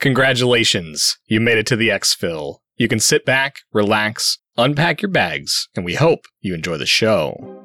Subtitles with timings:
[0.00, 2.58] Congratulations, you made it to the exfil.
[2.76, 7.57] You can sit back, relax, unpack your bags, and we hope you enjoy the show.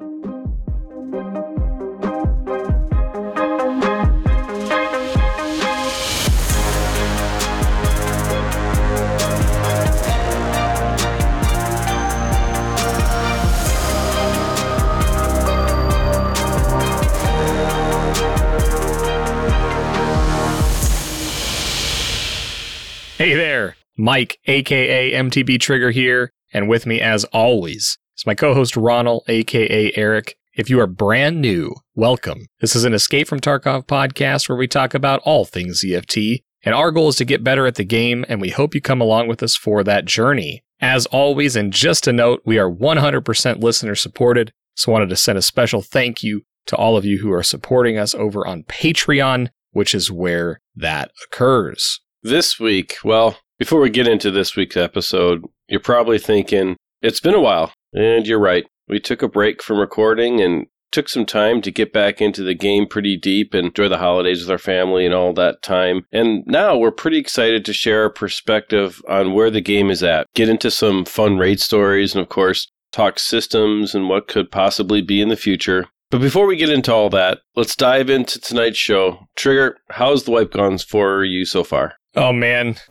[23.24, 28.76] Hey there, Mike, aka MTB Trigger here, and with me as always is my co-host
[28.76, 30.34] Ronald, aka Eric.
[30.52, 32.44] If you are brand new, welcome.
[32.60, 36.74] This is an Escape from Tarkov podcast where we talk about all things EFT, and
[36.74, 39.28] our goal is to get better at the game, and we hope you come along
[39.28, 40.62] with us for that journey.
[40.82, 45.38] As always, and just a note, we are 100% listener supported, so wanted to send
[45.38, 49.48] a special thank you to all of you who are supporting us over on Patreon,
[49.70, 52.00] which is where that occurs.
[52.24, 57.34] This week, well, before we get into this week's episode, you're probably thinking, it's been
[57.34, 57.74] a while.
[57.92, 58.64] And you're right.
[58.88, 62.54] We took a break from recording and took some time to get back into the
[62.54, 66.06] game pretty deep and enjoy the holidays with our family and all that time.
[66.12, 70.26] And now we're pretty excited to share our perspective on where the game is at,
[70.34, 75.02] get into some fun raid stories, and of course, talk systems and what could possibly
[75.02, 75.88] be in the future.
[76.10, 79.26] But before we get into all that, let's dive into tonight's show.
[79.36, 81.96] Trigger, how's the wipe gone for you so far?
[82.16, 82.76] Oh man,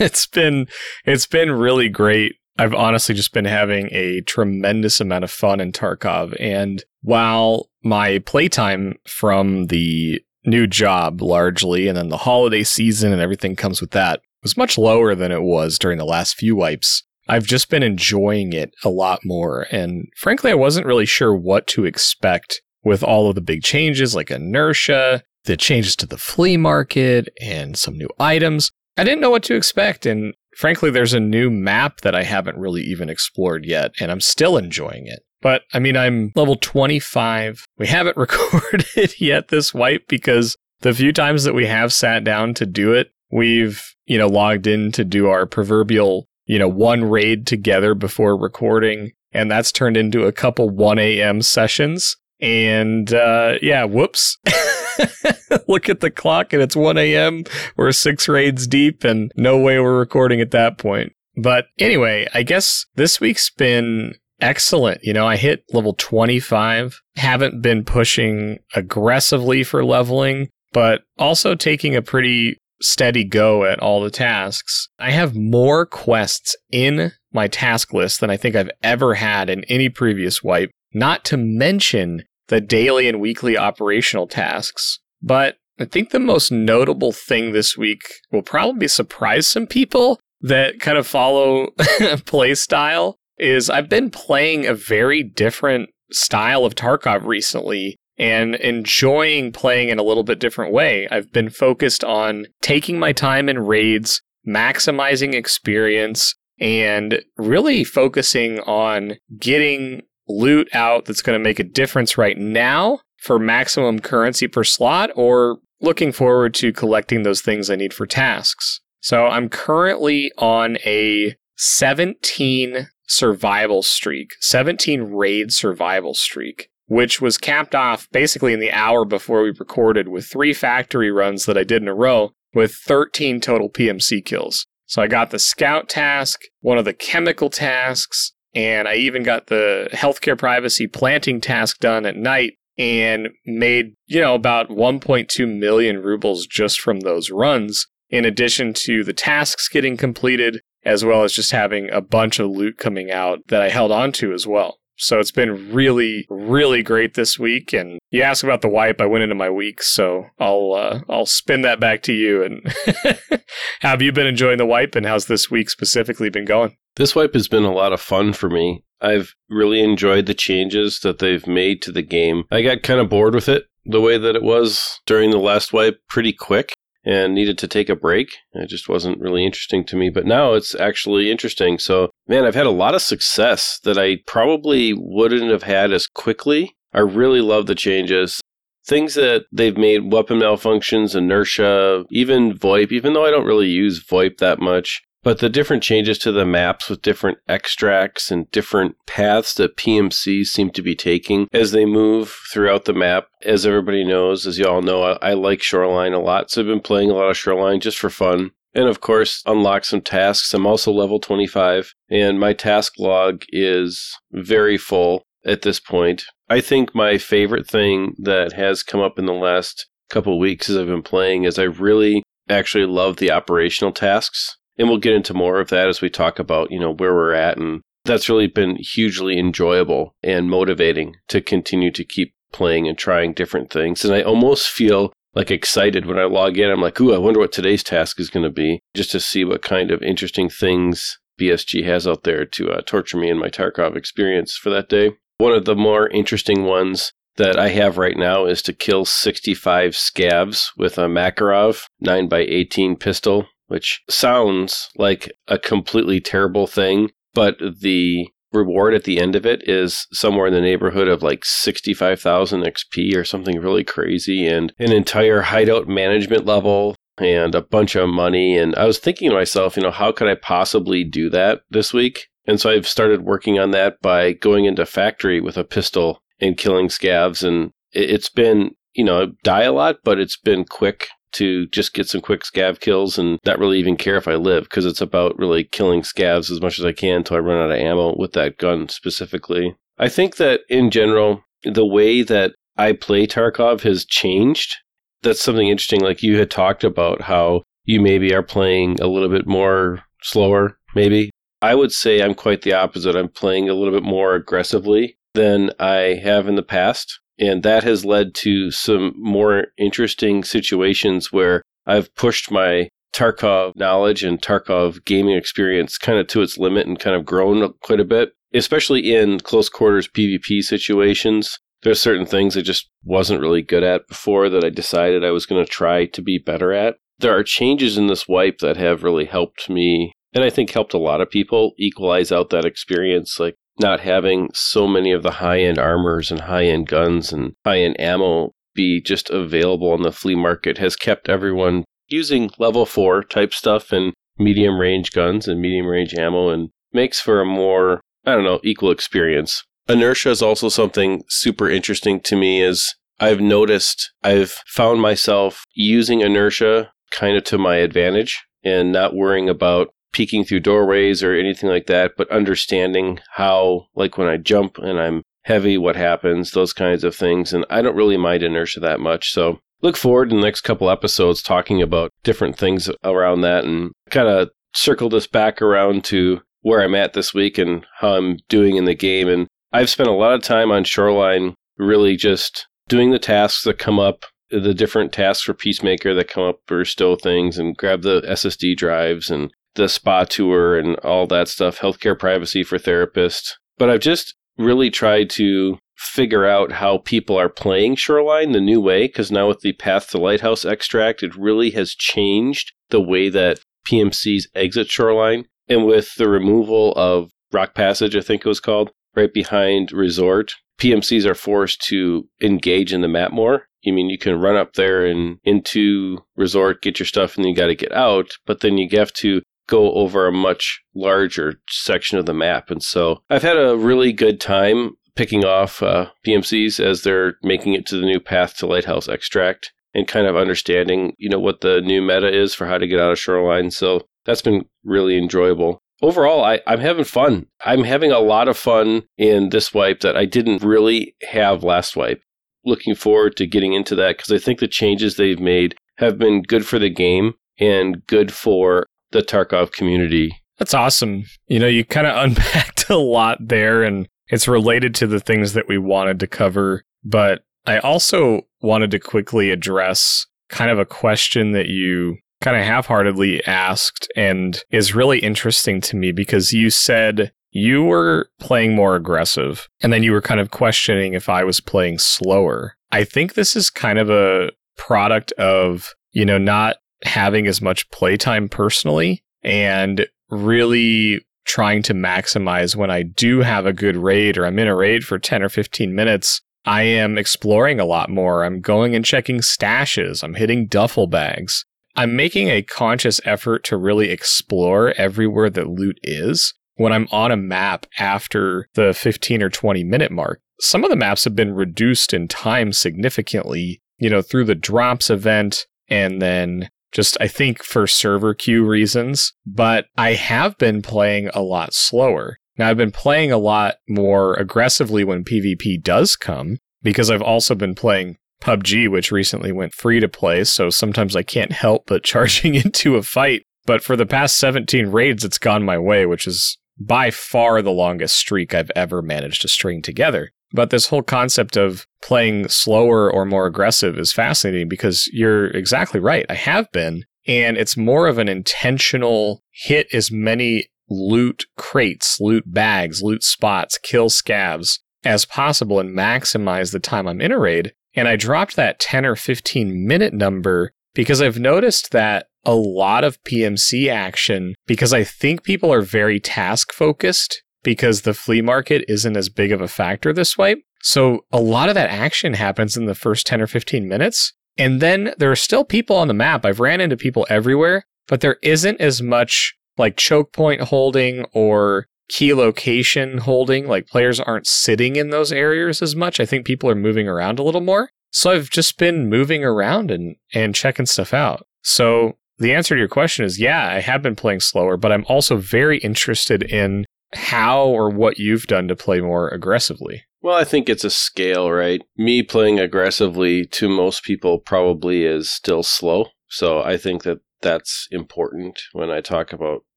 [0.00, 0.68] it's been
[1.04, 2.36] it's been really great.
[2.58, 8.18] I've honestly just been having a tremendous amount of fun in Tarkov, and while my
[8.20, 13.92] playtime from the new job largely, and then the holiday season and everything comes with
[13.92, 17.02] that, was much lower than it was during the last few wipes.
[17.28, 21.66] I've just been enjoying it a lot more, and frankly, I wasn't really sure what
[21.68, 26.56] to expect with all of the big changes like inertia the changes to the flea
[26.56, 28.70] market and some new items.
[28.96, 30.06] I didn't know what to expect.
[30.06, 34.20] And frankly, there's a new map that I haven't really even explored yet, and I'm
[34.20, 35.20] still enjoying it.
[35.42, 37.64] But I mean, I'm level 25.
[37.78, 42.54] We haven't recorded yet this wipe because the few times that we have sat down
[42.54, 47.04] to do it, we've, you know, logged in to do our proverbial, you know, one
[47.04, 49.12] raid together before recording.
[49.32, 51.40] And that's turned into a couple 1 a.m.
[51.42, 52.16] sessions.
[52.40, 54.38] And uh, yeah, whoops.
[55.68, 57.44] Look at the clock and it's 1 a.m.
[57.76, 61.12] We're six raids deep and no way we're recording at that point.
[61.36, 65.00] But anyway, I guess this week's been excellent.
[65.02, 71.94] You know, I hit level 25, haven't been pushing aggressively for leveling, but also taking
[71.94, 74.88] a pretty steady go at all the tasks.
[74.98, 79.64] I have more quests in my task list than I think I've ever had in
[79.64, 84.98] any previous wipe, not to mention the daily and weekly operational tasks.
[85.22, 90.80] But I think the most notable thing this week will probably surprise some people that
[90.80, 91.68] kind of follow
[92.26, 99.52] play style is I've been playing a very different style of Tarkov recently and enjoying
[99.52, 101.08] playing in a little bit different way.
[101.10, 109.14] I've been focused on taking my time in raids, maximizing experience, and really focusing on
[109.38, 114.64] getting loot out that's going to make a difference right now for maximum currency per
[114.64, 118.80] slot or looking forward to collecting those things I need for tasks.
[119.00, 127.74] So I'm currently on a 17 survival streak, 17 raid survival streak, which was capped
[127.74, 131.82] off basically in the hour before we recorded with three factory runs that I did
[131.82, 134.66] in a row with 13 total PMC kills.
[134.86, 139.46] So I got the scout task, one of the chemical tasks, and I even got
[139.46, 146.02] the healthcare privacy planting task done at night and made, you know, about 1.2 million
[146.02, 151.32] rubles just from those runs, in addition to the tasks getting completed, as well as
[151.32, 154.78] just having a bunch of loot coming out that I held on to as well.
[154.96, 157.72] So it's been really, really great this week.
[157.72, 159.00] And you asked about the wipe.
[159.00, 162.42] I went into my week, so I'll uh, I'll spin that back to you.
[162.42, 163.40] And
[163.80, 164.94] have you been enjoying the wipe?
[164.94, 166.76] And how's this week specifically been going?
[166.96, 168.84] This wipe has been a lot of fun for me.
[169.00, 172.44] I've really enjoyed the changes that they've made to the game.
[172.50, 175.72] I got kind of bored with it the way that it was during the last
[175.72, 178.36] wipe pretty quick and needed to take a break.
[178.52, 181.78] It just wasn't really interesting to me, but now it's actually interesting.
[181.78, 186.06] So, man, I've had a lot of success that I probably wouldn't have had as
[186.06, 186.76] quickly.
[186.92, 188.40] I really love the changes.
[188.86, 194.04] Things that they've made weapon malfunctions, inertia, even VoIP, even though I don't really use
[194.04, 198.96] VoIP that much, but the different changes to the maps with different extracts and different
[199.06, 203.26] paths that PMC seem to be taking as they move throughout the map.
[203.44, 206.50] As everybody knows, as you all know, I, I like Shoreline a lot.
[206.50, 208.50] So I've been playing a lot of Shoreline just for fun.
[208.74, 210.54] and of course unlock some tasks.
[210.54, 216.24] I'm also level 25 and my task log is very full at this point.
[216.48, 220.76] I think my favorite thing that has come up in the last couple weeks as
[220.76, 224.56] I've been playing is I really actually love the operational tasks.
[224.80, 227.34] And we'll get into more of that as we talk about, you know, where we're
[227.34, 232.96] at and that's really been hugely enjoyable and motivating to continue to keep playing and
[232.96, 234.04] trying different things.
[234.04, 236.70] And I almost feel like excited when I log in.
[236.70, 239.44] I'm like, ooh, I wonder what today's task is going to be, just to see
[239.44, 243.48] what kind of interesting things BSG has out there to uh, torture me in my
[243.48, 245.12] Tarkov experience for that day.
[245.38, 249.92] One of the more interesting ones that I have right now is to kill 65
[249.92, 258.26] scavs with a Makarov 9x18 pistol, which sounds like a completely terrible thing, but the
[258.52, 263.14] reward at the end of it is somewhere in the neighborhood of like 65,000 XP
[263.14, 268.58] or something really crazy and an entire hideout management level and a bunch of money.
[268.58, 271.94] And I was thinking to myself, you know, how could I possibly do that this
[271.94, 272.26] week?
[272.48, 276.56] And so I've started working on that by going into factory with a pistol and
[276.56, 277.46] killing scavs.
[277.46, 282.08] And it's been, you know, die a lot, but it's been quick to just get
[282.08, 285.38] some quick scav kills and not really even care if I live because it's about
[285.38, 288.32] really killing scavs as much as I can until I run out of ammo with
[288.32, 289.76] that gun specifically.
[289.98, 294.76] I think that in general, the way that I play Tarkov has changed.
[295.22, 296.00] That's something interesting.
[296.00, 300.78] Like you had talked about how you maybe are playing a little bit more slower,
[300.94, 301.30] maybe.
[301.62, 303.16] I would say I'm quite the opposite.
[303.16, 307.20] I'm playing a little bit more aggressively than I have in the past.
[307.40, 314.22] And that has led to some more interesting situations where I've pushed my Tarkov knowledge
[314.22, 318.04] and Tarkov gaming experience kind of to its limit and kind of grown quite a
[318.04, 321.58] bit, especially in close quarters PvP situations.
[321.82, 325.46] There's certain things I just wasn't really good at before that I decided I was
[325.46, 326.96] going to try to be better at.
[327.18, 330.94] There are changes in this wipe that have really helped me, and I think helped
[330.94, 333.40] a lot of people equalize out that experience.
[333.40, 337.54] Like not having so many of the high end armors and high end guns and
[337.64, 342.86] high end ammo be just available on the flea market has kept everyone using level
[342.86, 347.44] 4 type stuff and medium range guns and medium range ammo and makes for a
[347.44, 349.62] more, I don't know, equal experience.
[349.88, 356.20] Inertia is also something super interesting to me as I've noticed I've found myself using
[356.20, 361.68] inertia kind of to my advantage and not worrying about peeking through doorways or anything
[361.68, 366.72] like that, but understanding how, like when I jump and I'm heavy, what happens, those
[366.72, 367.52] kinds of things.
[367.52, 369.32] And I don't really mind inertia that much.
[369.32, 373.92] So look forward in the next couple episodes talking about different things around that and
[374.10, 378.38] kind of circle this back around to where I'm at this week and how I'm
[378.48, 379.28] doing in the game.
[379.28, 383.78] And I've spent a lot of time on Shoreline really just doing the tasks that
[383.78, 388.02] come up, the different tasks for Peacemaker that come up or stow things and grab
[388.02, 393.52] the SSD drives and the spa tour and all that stuff, healthcare privacy for therapists.
[393.78, 398.80] But I've just really tried to figure out how people are playing Shoreline the new
[398.80, 403.28] way, because now with the Path to Lighthouse extract, it really has changed the way
[403.28, 405.44] that PMCs exit Shoreline.
[405.68, 410.54] And with the removal of Rock Passage, I think it was called, right behind Resort,
[410.80, 413.66] PMCs are forced to engage in the map more.
[413.86, 417.50] I mean, you can run up there and into Resort, get your stuff, and then
[417.50, 418.32] you got to get out.
[418.46, 422.70] But then you have to go over a much larger section of the map.
[422.70, 427.74] And so I've had a really good time picking off uh, PMCs as they're making
[427.74, 431.62] it to the new path to Lighthouse extract and kind of understanding, you know, what
[431.62, 433.70] the new meta is for how to get out of Shoreline.
[433.70, 435.80] So that's been really enjoyable.
[436.02, 437.46] Overall, I, I'm having fun.
[437.64, 441.96] I'm having a lot of fun in this wipe that I didn't really have last
[441.96, 442.22] wipe.
[442.64, 446.42] Looking forward to getting into that because I think the changes they've made have been
[446.42, 450.36] good for the game and good for the Tarkov community.
[450.58, 451.24] That's awesome.
[451.46, 455.52] You know, you kind of unpacked a lot there, and it's related to the things
[455.54, 456.82] that we wanted to cover.
[457.04, 462.64] But I also wanted to quickly address kind of a question that you kind of
[462.64, 468.74] half heartedly asked and is really interesting to me because you said you were playing
[468.74, 472.76] more aggressive and then you were kind of questioning if I was playing slower.
[472.90, 477.90] I think this is kind of a product of, you know, not having as much
[477.90, 484.46] playtime personally and really trying to maximize when I do have a good raid or
[484.46, 486.42] I'm in a raid for 10 or 15 minutes.
[486.64, 488.44] I am exploring a lot more.
[488.44, 490.22] I'm going and checking stashes.
[490.22, 491.64] I'm hitting duffel bags.
[491.96, 497.32] I'm making a conscious effort to really explore everywhere that loot is when I'm on
[497.32, 500.40] a map after the 15 or 20 minute mark.
[500.60, 505.10] Some of the maps have been reduced in time significantly, you know, through the drops
[505.10, 511.28] event and then just I think for server queue reasons, but I have been playing
[511.34, 512.38] a lot slower.
[512.58, 517.54] Now I've been playing a lot more aggressively when PvP does come because I've also
[517.54, 522.04] been playing PUBG, which recently went free to play, so sometimes I can't help but
[522.04, 523.42] charging into a fight.
[523.66, 527.70] But for the past 17 raids, it's gone my way, which is by far the
[527.70, 530.32] longest streak I've ever managed to string together.
[530.52, 536.00] But this whole concept of playing slower or more aggressive is fascinating because you're exactly
[536.00, 536.26] right.
[536.28, 537.04] I have been.
[537.26, 543.78] And it's more of an intentional hit as many loot crates, loot bags, loot spots,
[543.78, 547.72] kill scavs as possible and maximize the time I'm in a raid.
[547.94, 553.04] And I dropped that 10 or 15 minute number because I've noticed that a lot
[553.04, 558.84] of PMC action, because I think people are very task focused because the flea market
[558.88, 560.56] isn't as big of a factor this way.
[560.82, 564.32] So a lot of that action happens in the first 10 or 15 minutes.
[564.56, 566.44] And then there are still people on the map.
[566.44, 571.86] I've ran into people everywhere, but there isn't as much like choke point holding or
[572.08, 573.66] key location holding.
[573.66, 576.20] Like players aren't sitting in those areas as much.
[576.20, 577.90] I think people are moving around a little more.
[578.10, 581.46] So I've just been moving around and, and checking stuff out.
[581.62, 585.04] So the answer to your question is yeah, I have been playing slower, but I'm
[585.08, 590.04] also very interested in how or what you've done to play more aggressively.
[590.22, 591.82] Well, I think it's a scale, right?
[591.96, 596.08] Me playing aggressively to most people probably is still slow.
[596.28, 599.64] So I think that that's important when I talk about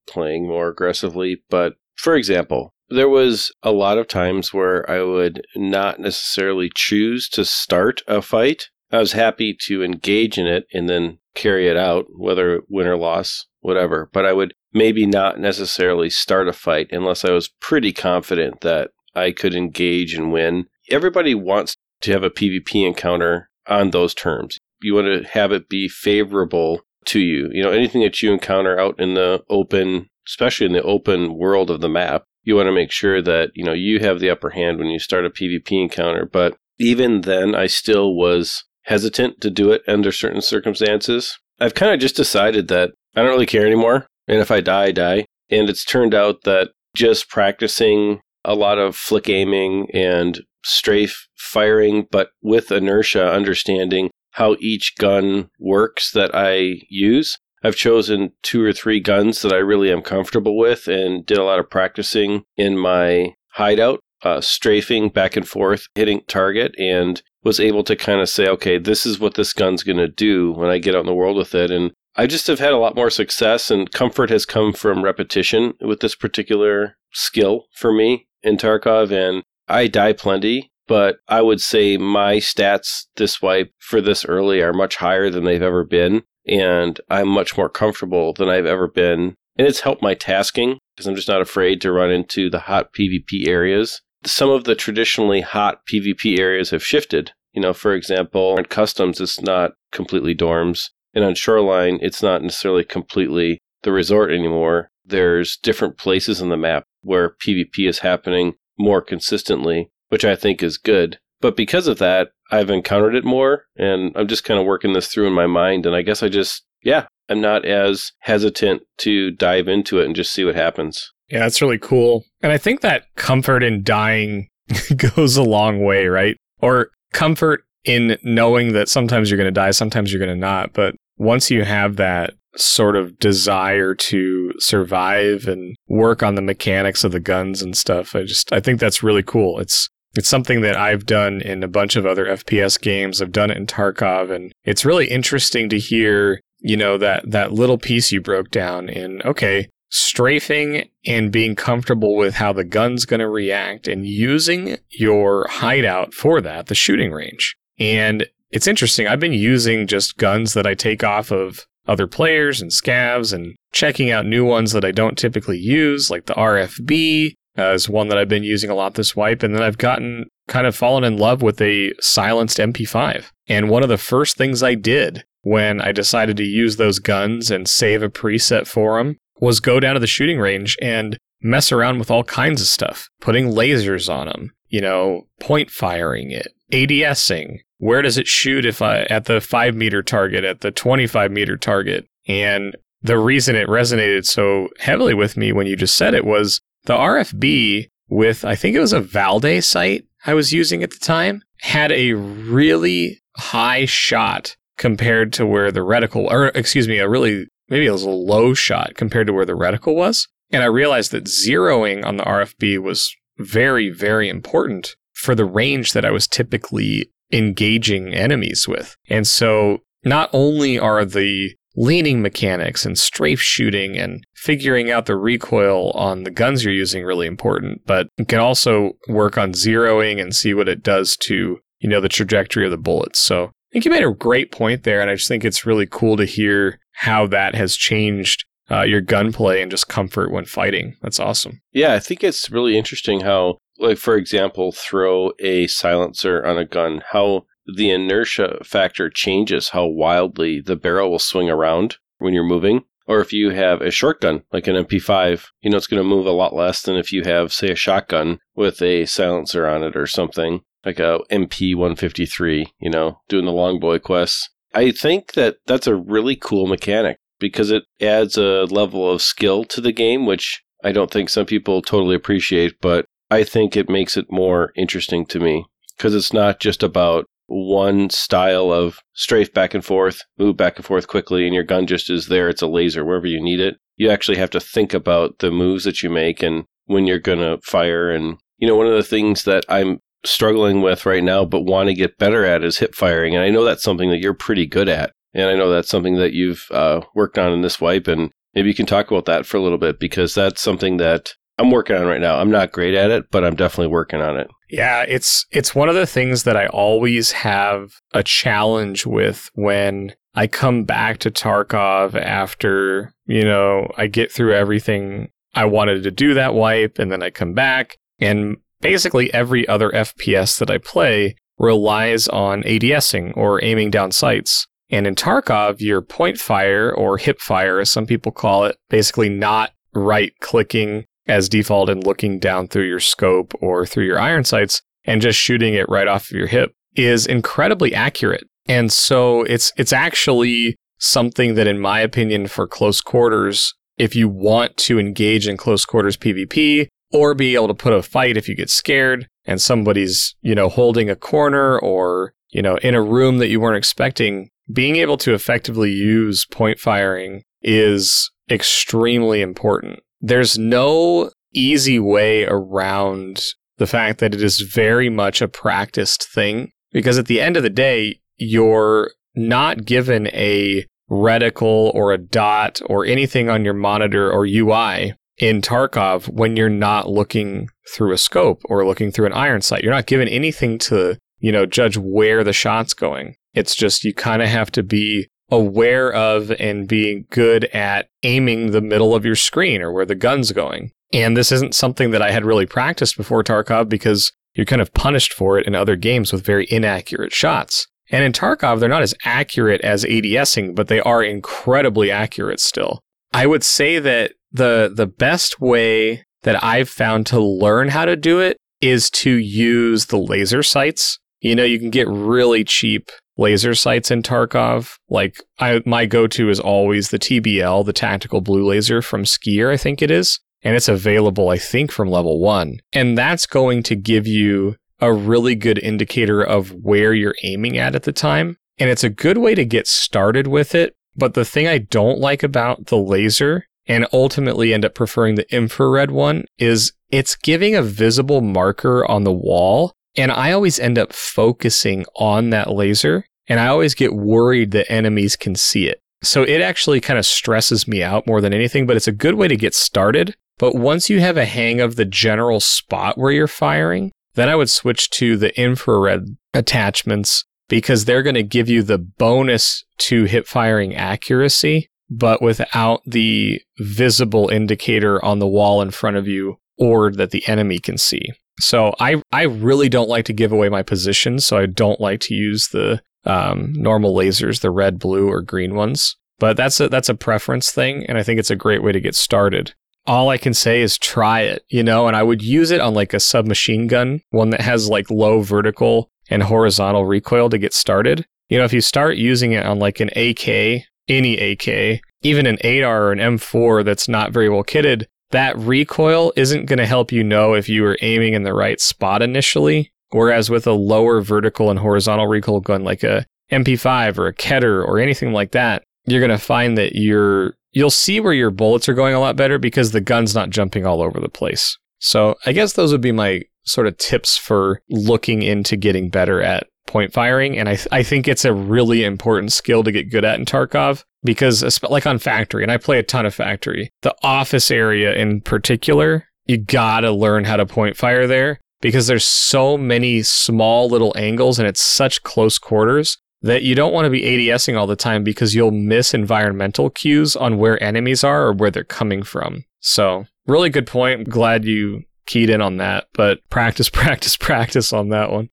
[0.07, 1.43] playing more aggressively.
[1.49, 7.29] But for example, there was a lot of times where I would not necessarily choose
[7.29, 8.69] to start a fight.
[8.91, 12.97] I was happy to engage in it and then carry it out, whether win or
[12.97, 14.09] loss, whatever.
[14.13, 18.92] But I would maybe not necessarily start a fight unless I was pretty confident that
[19.15, 20.65] I could engage and win.
[20.89, 24.58] Everybody wants to have a PvP encounter on those terms.
[24.82, 27.50] You want to have it be favorable to you.
[27.51, 31.70] You know, anything that you encounter out in the open, especially in the open world
[31.70, 34.50] of the map, you want to make sure that, you know, you have the upper
[34.50, 36.25] hand when you start a PvP encounter.
[36.25, 41.39] But even then, I still was hesitant to do it under certain circumstances.
[41.60, 44.08] I've kind of just decided that I don't really care anymore.
[44.27, 45.25] And if I die, I die.
[45.50, 52.08] And it's turned out that just practicing a lot of flick aiming and strafe firing,
[52.12, 57.38] but with inertia, understanding how each gun works that I use.
[57.63, 61.44] I've chosen two or three guns that I really am comfortable with and did a
[61.44, 67.60] lot of practicing in my hideout, uh, strafing back and forth, hitting target, and was
[67.60, 70.70] able to kind of say, okay, this is what this gun's going to do when
[70.70, 71.72] I get out in the world with it.
[71.72, 75.74] And I just have had a lot more success and comfort has come from repetition
[75.82, 79.12] with this particular skill for me in Tarkov.
[79.12, 84.62] And I die plenty, but I would say my stats this wipe for this early
[84.62, 86.24] are much higher than they've ever been.
[86.48, 89.36] And I'm much more comfortable than I've ever been.
[89.58, 92.93] And it's helped my tasking because I'm just not afraid to run into the hot
[92.93, 94.01] PvP areas.
[94.25, 97.32] Some of the traditionally hot PvP areas have shifted.
[97.53, 100.89] You know, for example, in customs, it's not completely dorms.
[101.13, 104.89] And on Shoreline, it's not necessarily completely the resort anymore.
[105.05, 110.63] There's different places on the map where PvP is happening more consistently, which I think
[110.63, 111.20] is good.
[111.41, 115.08] But because of that, I've encountered it more and I'm just kind of working this
[115.08, 115.86] through in my mind.
[115.86, 120.15] And I guess I just, yeah, I'm not as hesitant to dive into it and
[120.15, 121.12] just see what happens.
[121.29, 122.25] Yeah, that's really cool.
[122.41, 124.50] And I think that comfort in dying
[125.15, 126.38] goes a long way, right?
[126.60, 130.74] Or comfort in knowing that sometimes you're going to die, sometimes you're going to not.
[130.74, 137.03] But once you have that sort of desire to survive and work on the mechanics
[137.03, 139.60] of the guns and stuff, I just I think that's really cool.
[139.60, 143.22] It's it's something that I've done in a bunch of other FPS games.
[143.22, 147.51] I've done it in Tarkov and it's really interesting to hear, you know, that that
[147.51, 153.05] little piece you broke down in okay, strafing and being comfortable with how the gun's
[153.05, 157.55] going to react and using your hideout for that, the shooting range.
[157.79, 159.07] And it's interesting.
[159.07, 163.55] I've been using just guns that I take off of other players and scavs and
[163.74, 168.10] checking out new ones that I don't typically use, like the RFB uh, is one
[168.10, 169.41] that I've been using a lot this wipe.
[169.41, 173.25] And then I've gotten kind of fallen in love with a silenced MP5.
[173.48, 177.50] And one of the first things I did when I decided to use those guns
[177.50, 181.72] and save a preset for them was go down to the shooting range and mess
[181.72, 186.48] around with all kinds of stuff, putting lasers on them, you know, point firing it,
[186.72, 191.31] ADSing, where does it shoot if I at the five meter target, at the 25
[191.31, 192.07] meter target?
[192.29, 196.61] And the reason it resonated so heavily with me when you just said it was
[196.85, 200.99] the RFB with, I think it was a Valday sight I was using at the
[200.99, 207.09] time, had a really high shot compared to where the reticle, or excuse me, a
[207.09, 210.29] really, maybe it was a low shot compared to where the reticle was.
[210.51, 215.91] And I realized that zeroing on the RFB was very, very important for the range
[215.91, 218.95] that I was typically engaging enemies with.
[219.09, 225.15] And so not only are the leaning mechanics and strafe shooting and figuring out the
[225.15, 230.21] recoil on the guns you're using really important, but you can also work on zeroing
[230.21, 233.19] and see what it does to, you know, the trajectory of the bullets.
[233.19, 235.87] So I think you made a great point there, and I just think it's really
[235.89, 240.95] cool to hear how that has changed uh, your gunplay and just comfort when fighting.
[241.01, 241.61] That's awesome.
[241.71, 246.65] Yeah, I think it's really interesting how, like, for example, throw a silencer on a
[246.65, 252.43] gun, how the inertia factor changes how wildly the barrel will swing around when you're
[252.43, 252.83] moving.
[253.05, 256.25] Or if you have a shotgun, like an MP5, you know, it's going to move
[256.25, 259.97] a lot less than if you have, say, a shotgun with a silencer on it
[259.97, 264.49] or something, like a MP 153, you know, doing the long boy quests.
[264.73, 269.65] I think that that's a really cool mechanic because it adds a level of skill
[269.65, 273.89] to the game, which I don't think some people totally appreciate, but I think it
[273.89, 275.65] makes it more interesting to me
[275.97, 280.85] because it's not just about one style of strafe back and forth, move back and
[280.85, 282.47] forth quickly, and your gun just is there.
[282.47, 283.77] It's a laser wherever you need it.
[283.95, 287.39] You actually have to think about the moves that you make and when you're going
[287.39, 288.11] to fire.
[288.11, 291.89] And, you know, one of the things that I'm struggling with right now, but want
[291.89, 293.33] to get better at is hip firing.
[293.33, 295.11] And I know that's something that you're pretty good at.
[295.33, 298.07] And I know that's something that you've uh, worked on in this wipe.
[298.07, 301.33] And maybe you can talk about that for a little bit because that's something that
[301.57, 302.39] I'm working on right now.
[302.39, 304.50] I'm not great at it, but I'm definitely working on it.
[304.69, 310.15] Yeah, it's it's one of the things that I always have a challenge with when
[310.33, 316.12] I come back to Tarkov after, you know, I get through everything I wanted to
[316.12, 320.79] do that wipe and then I come back and basically every other FPS that I
[320.79, 324.65] play relies on ADSing or aiming down sights.
[324.89, 329.29] And in Tarkov, your point fire or hip fire, as some people call it, basically
[329.29, 334.44] not right clicking as default and looking down through your scope or through your iron
[334.44, 338.44] sights and just shooting it right off of your hip is incredibly accurate.
[338.68, 344.27] And so it's it's actually something that in my opinion for close quarters if you
[344.27, 348.50] want to engage in close quarters PvP or be able to put a fight if
[348.50, 353.03] you get scared and somebody's, you know, holding a corner or, you know, in a
[353.03, 360.00] room that you weren't expecting, being able to effectively use point firing is extremely important
[360.24, 363.46] there's no easy way around
[363.77, 367.64] the fact that it is very much a practiced thing because at the end of
[367.64, 374.31] the day, you're not given a reticle or a dot or anything on your monitor
[374.31, 379.33] or UI in Tarkov when you're not looking through a scope or looking through an
[379.33, 379.83] iron sight.
[379.83, 383.36] You're not given anything to, you know, judge where the shot's going.
[383.53, 388.72] It's just you kind of have to be aware of and being good at aiming
[388.72, 390.92] the middle of your screen or where the gun's going.
[391.13, 394.94] And this isn't something that I had really practiced before Tarkov because you're kind of
[394.96, 397.87] punished for it in other games with very inaccurate shots.
[398.09, 403.00] And in Tarkov, they're not as accurate as ADSing, but they are incredibly accurate still.
[403.31, 408.16] I would say that the the best way that I've found to learn how to
[408.16, 411.20] do it is to use the laser sights.
[411.42, 414.98] You know, you can get really cheap laser sights in Tarkov.
[415.09, 419.77] Like I, my go-to is always the TBL, the tactical blue laser from Skier, I
[419.77, 420.39] think it is.
[420.61, 422.79] And it's available, I think, from level one.
[422.93, 427.96] And that's going to give you a really good indicator of where you're aiming at
[427.96, 428.57] at the time.
[428.77, 430.96] And it's a good way to get started with it.
[431.15, 435.53] But the thing I don't like about the laser and ultimately end up preferring the
[435.53, 440.97] infrared one is it's giving a visible marker on the wall and I always end
[440.97, 446.01] up focusing on that laser and I always get worried that enemies can see it.
[446.21, 449.35] So it actually kind of stresses me out more than anything, but it's a good
[449.35, 450.35] way to get started.
[450.57, 454.55] But once you have a hang of the general spot where you're firing, then I
[454.55, 460.25] would switch to the infrared attachments because they're going to give you the bonus to
[460.25, 466.57] hip firing accuracy, but without the visible indicator on the wall in front of you
[466.77, 468.31] or that the enemy can see.
[468.59, 472.20] So I I really don't like to give away my position, so I don't like
[472.22, 476.16] to use the um, normal lasers, the red, blue, or green ones.
[476.39, 479.00] But that's a that's a preference thing, and I think it's a great way to
[479.00, 479.74] get started.
[480.05, 482.94] All I can say is try it, you know, and I would use it on
[482.94, 487.74] like a submachine gun, one that has like low vertical and horizontal recoil to get
[487.74, 488.25] started.
[488.50, 492.57] You know, if you start using it on like an AK, any AK, even an
[492.57, 497.11] 8R or an M4 that's not very well kitted, that recoil isn't going to help
[497.11, 499.91] you know if you were aiming in the right spot initially.
[500.11, 504.87] Whereas with a lower vertical and horizontal recoil gun like a MP5 or a Kedr
[504.87, 508.87] or anything like that, you're going to find that you're you'll see where your bullets
[508.87, 511.77] are going a lot better because the gun's not jumping all over the place.
[511.98, 516.41] So, I guess those would be my sort of tips for looking into getting better
[516.43, 517.57] at point firing.
[517.57, 520.46] And I, th- I think it's a really important skill to get good at in
[520.46, 525.14] Tarkov because, like on Factory, and I play a ton of Factory, the office area
[525.14, 530.90] in particular, you gotta learn how to point fire there because there's so many small
[530.90, 534.88] little angles and it's such close quarters that you don't want to be ADSing all
[534.88, 539.22] the time because you'll miss environmental cues on where enemies are or where they're coming
[539.22, 539.66] from.
[539.81, 541.29] So, really good point.
[541.29, 545.50] Glad you keyed in on that, but practice, practice, practice on that one.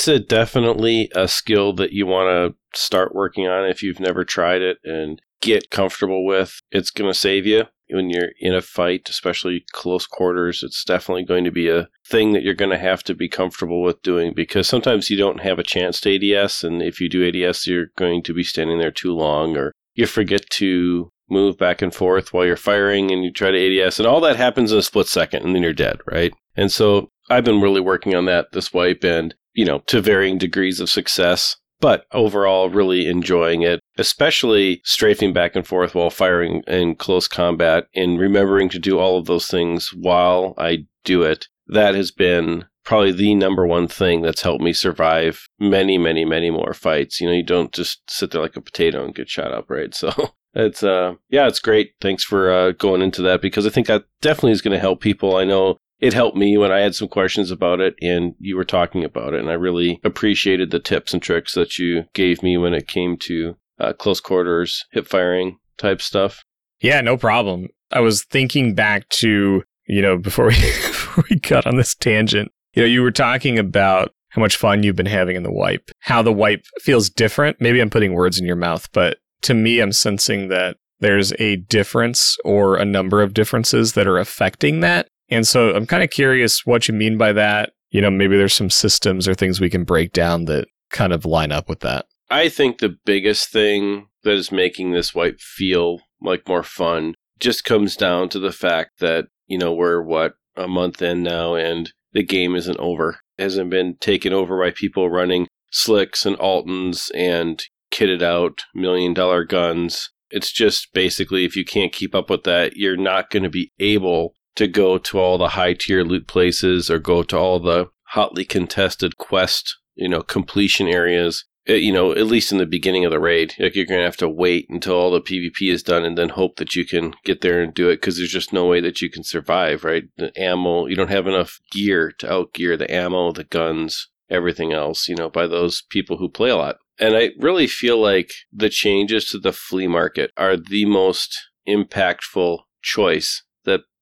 [0.00, 4.24] It's a definitely a skill that you want to start working on if you've never
[4.24, 6.62] tried it and get comfortable with.
[6.70, 10.62] It's going to save you when you're in a fight, especially close quarters.
[10.62, 13.82] It's definitely going to be a thing that you're going to have to be comfortable
[13.82, 16.64] with doing because sometimes you don't have a chance to ADS.
[16.64, 20.06] And if you do ADS, you're going to be standing there too long or you
[20.06, 23.98] forget to move back and forth while you're firing and you try to ADS.
[23.98, 26.32] And all that happens in a split second and then you're dead, right?
[26.56, 30.38] And so I've been really working on that this wipe and, you know, to varying
[30.38, 36.62] degrees of success but overall really enjoying it, especially strafing back and forth while firing
[36.66, 41.46] in close combat and remembering to do all of those things while I do it.
[41.66, 46.50] That has been probably the number one thing that's helped me survive many, many, many
[46.50, 47.20] more fights.
[47.20, 49.94] You know, you don't just sit there like a potato and get shot up, right?
[50.00, 50.12] So
[50.52, 51.92] it's uh yeah, it's great.
[52.00, 55.00] Thanks for uh, going into that because I think that definitely is going to help
[55.00, 55.36] people.
[55.36, 58.64] I know it helped me when I had some questions about it and you were
[58.64, 59.40] talking about it.
[59.40, 63.16] And I really appreciated the tips and tricks that you gave me when it came
[63.18, 66.44] to uh, close quarters, hip firing type stuff.
[66.80, 67.68] Yeah, no problem.
[67.90, 72.50] I was thinking back to, you know, before we, before we got on this tangent,
[72.74, 75.90] you know, you were talking about how much fun you've been having in the wipe,
[75.98, 77.60] how the wipe feels different.
[77.60, 81.56] Maybe I'm putting words in your mouth, but to me, I'm sensing that there's a
[81.56, 85.08] difference or a number of differences that are affecting that.
[85.30, 87.72] And so I'm kind of curious what you mean by that.
[87.90, 91.24] You know, maybe there's some systems or things we can break down that kind of
[91.24, 92.06] line up with that.
[92.30, 97.64] I think the biggest thing that is making this wipe feel like more fun just
[97.64, 101.92] comes down to the fact that, you know, we're what, a month in now and
[102.12, 103.20] the game isn't over.
[103.38, 107.62] It hasn't been taken over by people running slicks and Altyns and
[107.92, 110.10] kitted out million dollar guns.
[110.30, 113.72] It's just basically if you can't keep up with that, you're not going to be
[113.80, 117.86] able to go to all the high tier loot places or go to all the
[118.08, 121.46] hotly contested quest, you know, completion areas.
[121.64, 124.02] It, uh, you know, at least in the beginning of the raid, like you're gonna
[124.02, 127.14] have to wait until all the PvP is done and then hope that you can
[127.24, 130.04] get there and do it because there's just no way that you can survive, right?
[130.18, 135.08] The ammo, you don't have enough gear to outgear the ammo, the guns, everything else,
[135.08, 136.76] you know, by those people who play a lot.
[136.98, 142.58] And I really feel like the changes to the flea market are the most impactful
[142.82, 143.42] choice